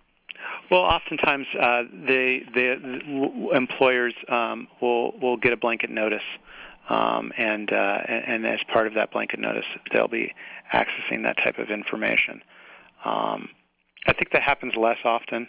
[0.70, 6.24] Well, oftentimes uh, the, the employers um, will will get a blanket notice,
[6.90, 10.34] um, and uh, and as part of that blanket notice, they'll be
[10.74, 12.42] accessing that type of information.
[13.06, 13.50] Um,
[14.08, 15.48] I think that happens less often.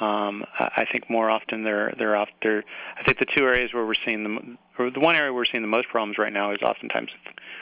[0.00, 2.64] Um, I think more often they're they're off they're,
[2.98, 5.62] I think the two areas where we're seeing the or the one area we're seeing
[5.62, 7.10] the most problems right now is oftentimes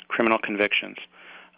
[0.09, 0.97] criminal convictions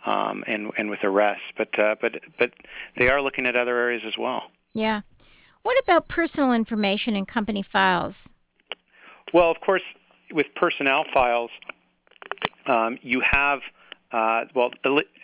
[0.06, 1.44] um, and and with arrests.
[1.56, 2.52] But uh, but but
[2.96, 4.44] they are looking at other areas as well.
[4.74, 5.02] Yeah.
[5.62, 8.14] What about personal information in company files?
[9.32, 9.82] Well, of course,
[10.32, 11.50] with personnel files,
[12.66, 13.60] um, you have,
[14.12, 14.70] uh, well,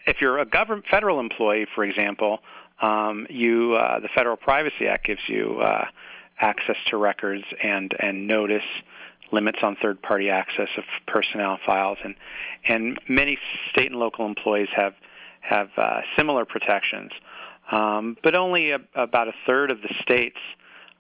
[0.07, 2.39] if you're a government federal employee, for example,
[2.81, 5.87] um, you uh, the Federal Privacy Act gives you uh,
[6.41, 8.63] access to records and and notice
[9.31, 12.15] limits on third-party access of personnel files, and
[12.67, 13.39] and many
[13.71, 14.95] state and local employees have
[15.41, 17.11] have uh, similar protections.
[17.71, 20.39] Um, but only a, about a third of the states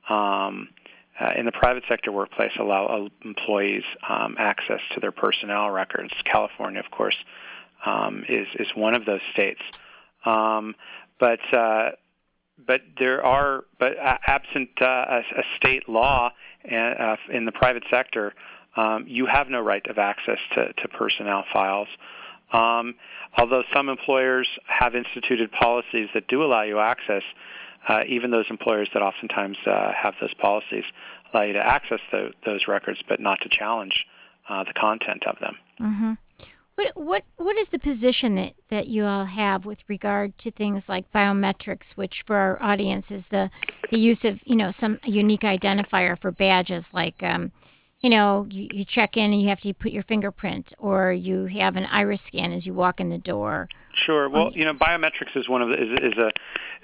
[0.09, 0.69] um,
[1.19, 6.13] uh, in the private sector workplace allow uh, employees um, access to their personnel records.
[6.25, 7.17] California, of course,
[7.87, 9.61] um, is is one of those states.
[11.19, 11.91] But uh,
[12.67, 16.31] but there are but absent uh, a, a, state law
[16.65, 18.35] uh, in the private sector,
[18.77, 21.89] um, you have no right of access to, to personnel files.
[22.53, 22.95] Um,
[23.37, 27.23] although some employers have instituted policies that do allow you access,
[27.89, 30.85] uh, even those employers that oftentimes uh, have those policies
[31.33, 34.07] allow you to access the, those records, but not to challenge
[34.49, 35.57] uh, the content of them.
[35.81, 36.13] Mm-hmm.
[36.79, 40.81] What what what is the position that, that you all have with regard to things
[40.87, 43.51] like biometrics, which for our audience is the
[43.91, 47.51] the use of you know some unique identifier for badges like um,
[48.01, 51.47] you know, you, you check in and you have to put your fingerprint, or you
[51.47, 53.69] have an iris scan as you walk in the door.
[54.07, 54.29] Sure.
[54.29, 56.31] Well, you know, biometrics is one of the is, is a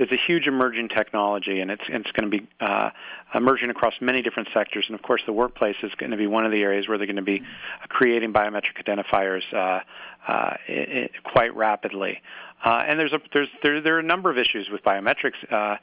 [0.03, 2.91] is a huge emerging technology, and it's it's going to be uh,
[3.35, 4.87] emerging across many different sectors.
[4.89, 7.07] And of course, the workplace is going to be one of the areas where they're
[7.07, 7.43] going to be
[7.89, 9.81] creating biometric identifiers uh,
[10.27, 12.21] uh, it, it, quite rapidly.
[12.65, 15.53] Uh, and there's a there's there there are a number of issues with biometrics.
[15.53, 15.77] Uh,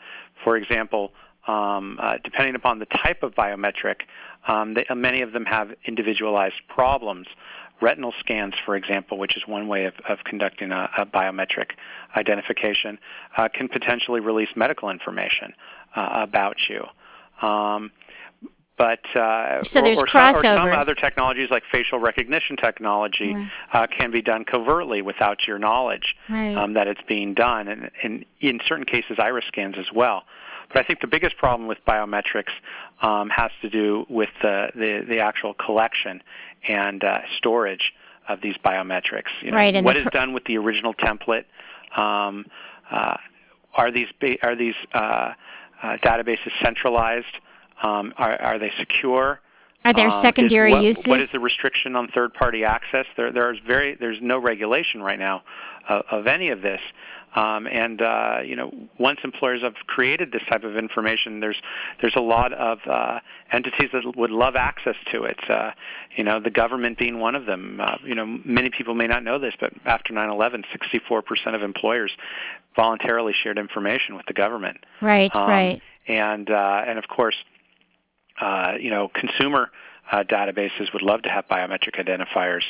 [0.43, 1.13] for example,
[1.48, 4.02] um, uh, depending upon the type of biometric,
[4.48, 7.28] um, they, many of them have individualized problems.
[7.82, 11.72] Retinal scans, for example, which is one way of, of conducting a, a, biometric
[12.16, 13.00] identification,
[13.38, 15.54] uh, can potentially release medical information
[15.96, 16.86] uh, about you.
[17.48, 17.92] Um,
[18.78, 20.42] but uh, so there's or, or, crossovers.
[20.42, 23.50] Some, or some other technologies like facial recognition technology right.
[23.74, 26.56] uh, can be done covertly without your knowledge right.
[26.56, 30.24] um, that it's being done, and, and, in certain cases, iris scans as well.
[30.74, 32.51] But I think the biggest problem with biometrics
[33.01, 36.22] um, has to do with the, the, the actual collection
[36.67, 37.93] and uh, storage
[38.30, 39.30] of these biometrics.
[39.41, 39.84] You know, right.
[39.84, 41.45] what is done with the original template?
[41.95, 42.45] Um,
[42.89, 43.17] uh,
[43.74, 44.07] are these
[44.43, 45.34] are these uh, uh,
[46.03, 47.26] databases centralized?
[47.82, 49.39] Um, are, are they secure?
[49.84, 51.03] Are there um, secondary what, uses?
[51.05, 53.05] What is the restriction on third-party access?
[53.17, 55.41] There, there's very, there's no regulation right now
[55.89, 56.82] of, of any of this.
[57.36, 61.55] Um, and uh, you know, once employers have created this type of information, there's
[62.01, 63.19] there's a lot of uh,
[63.53, 65.39] entities that would love access to it.
[65.49, 65.71] Uh,
[66.17, 67.79] you know, the government being one of them.
[67.82, 70.65] Uh, you know, many people may not know this, but after 9/11,
[70.99, 72.11] 64% of employers
[72.75, 74.77] voluntarily shared information with the government.
[75.01, 75.82] Right, Um, right.
[76.07, 77.36] And uh, and of course,
[78.42, 79.70] uh, you know, consumer
[80.12, 82.64] uh, databases would love to have biometric identifiers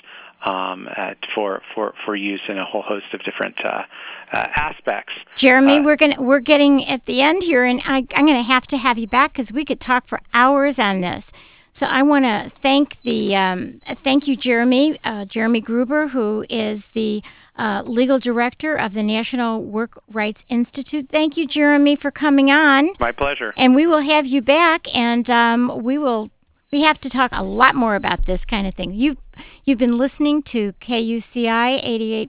[0.46, 3.84] um, uh, for for for use in a whole host of different uh,
[4.32, 5.14] uh, aspects.
[5.40, 8.64] Jeremy, uh, we're gonna we're getting at the end here, and I, I'm gonna have
[8.68, 11.24] to have you back because we could talk for hours on this.
[11.80, 16.80] So I want to thank the um, thank you, Jeremy, uh, Jeremy Gruber, who is
[16.94, 17.24] the
[17.62, 21.08] uh, legal director of the National Work Rights Institute.
[21.12, 23.54] Thank you, Jeremy, for coming on, My pleasure.
[23.56, 26.30] and we will have you back, and um, we will
[26.72, 28.94] we have to talk a lot more about this kind of thing.
[28.94, 29.18] You've
[29.66, 31.70] you've been listening to KUCI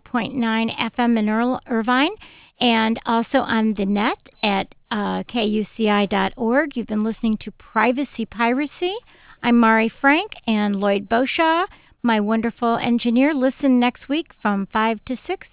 [0.06, 2.14] 88.9 FM in Ir- Irvine,
[2.60, 6.76] and also on the net at uh, kuci.org.
[6.76, 8.94] You've been listening to Privacy Piracy.
[9.42, 11.66] I'm Mari Frank and Lloyd Boshaw,
[12.02, 13.32] my wonderful engineer.
[13.32, 15.46] Listen next week from 5 to 6.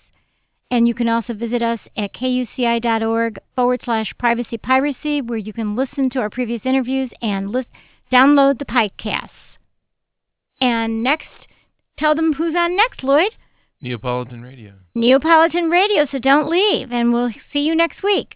[0.71, 5.75] And you can also visit us at kuci.org forward slash privacy piracy, where you can
[5.75, 7.69] listen to our previous interviews and list,
[8.11, 9.29] download the podcasts.
[10.61, 11.47] And next,
[11.97, 13.31] tell them who's on next, Lloyd.
[13.81, 14.73] Neapolitan Radio.
[14.93, 18.35] Neapolitan Radio, so don't leave, and we'll see you next week.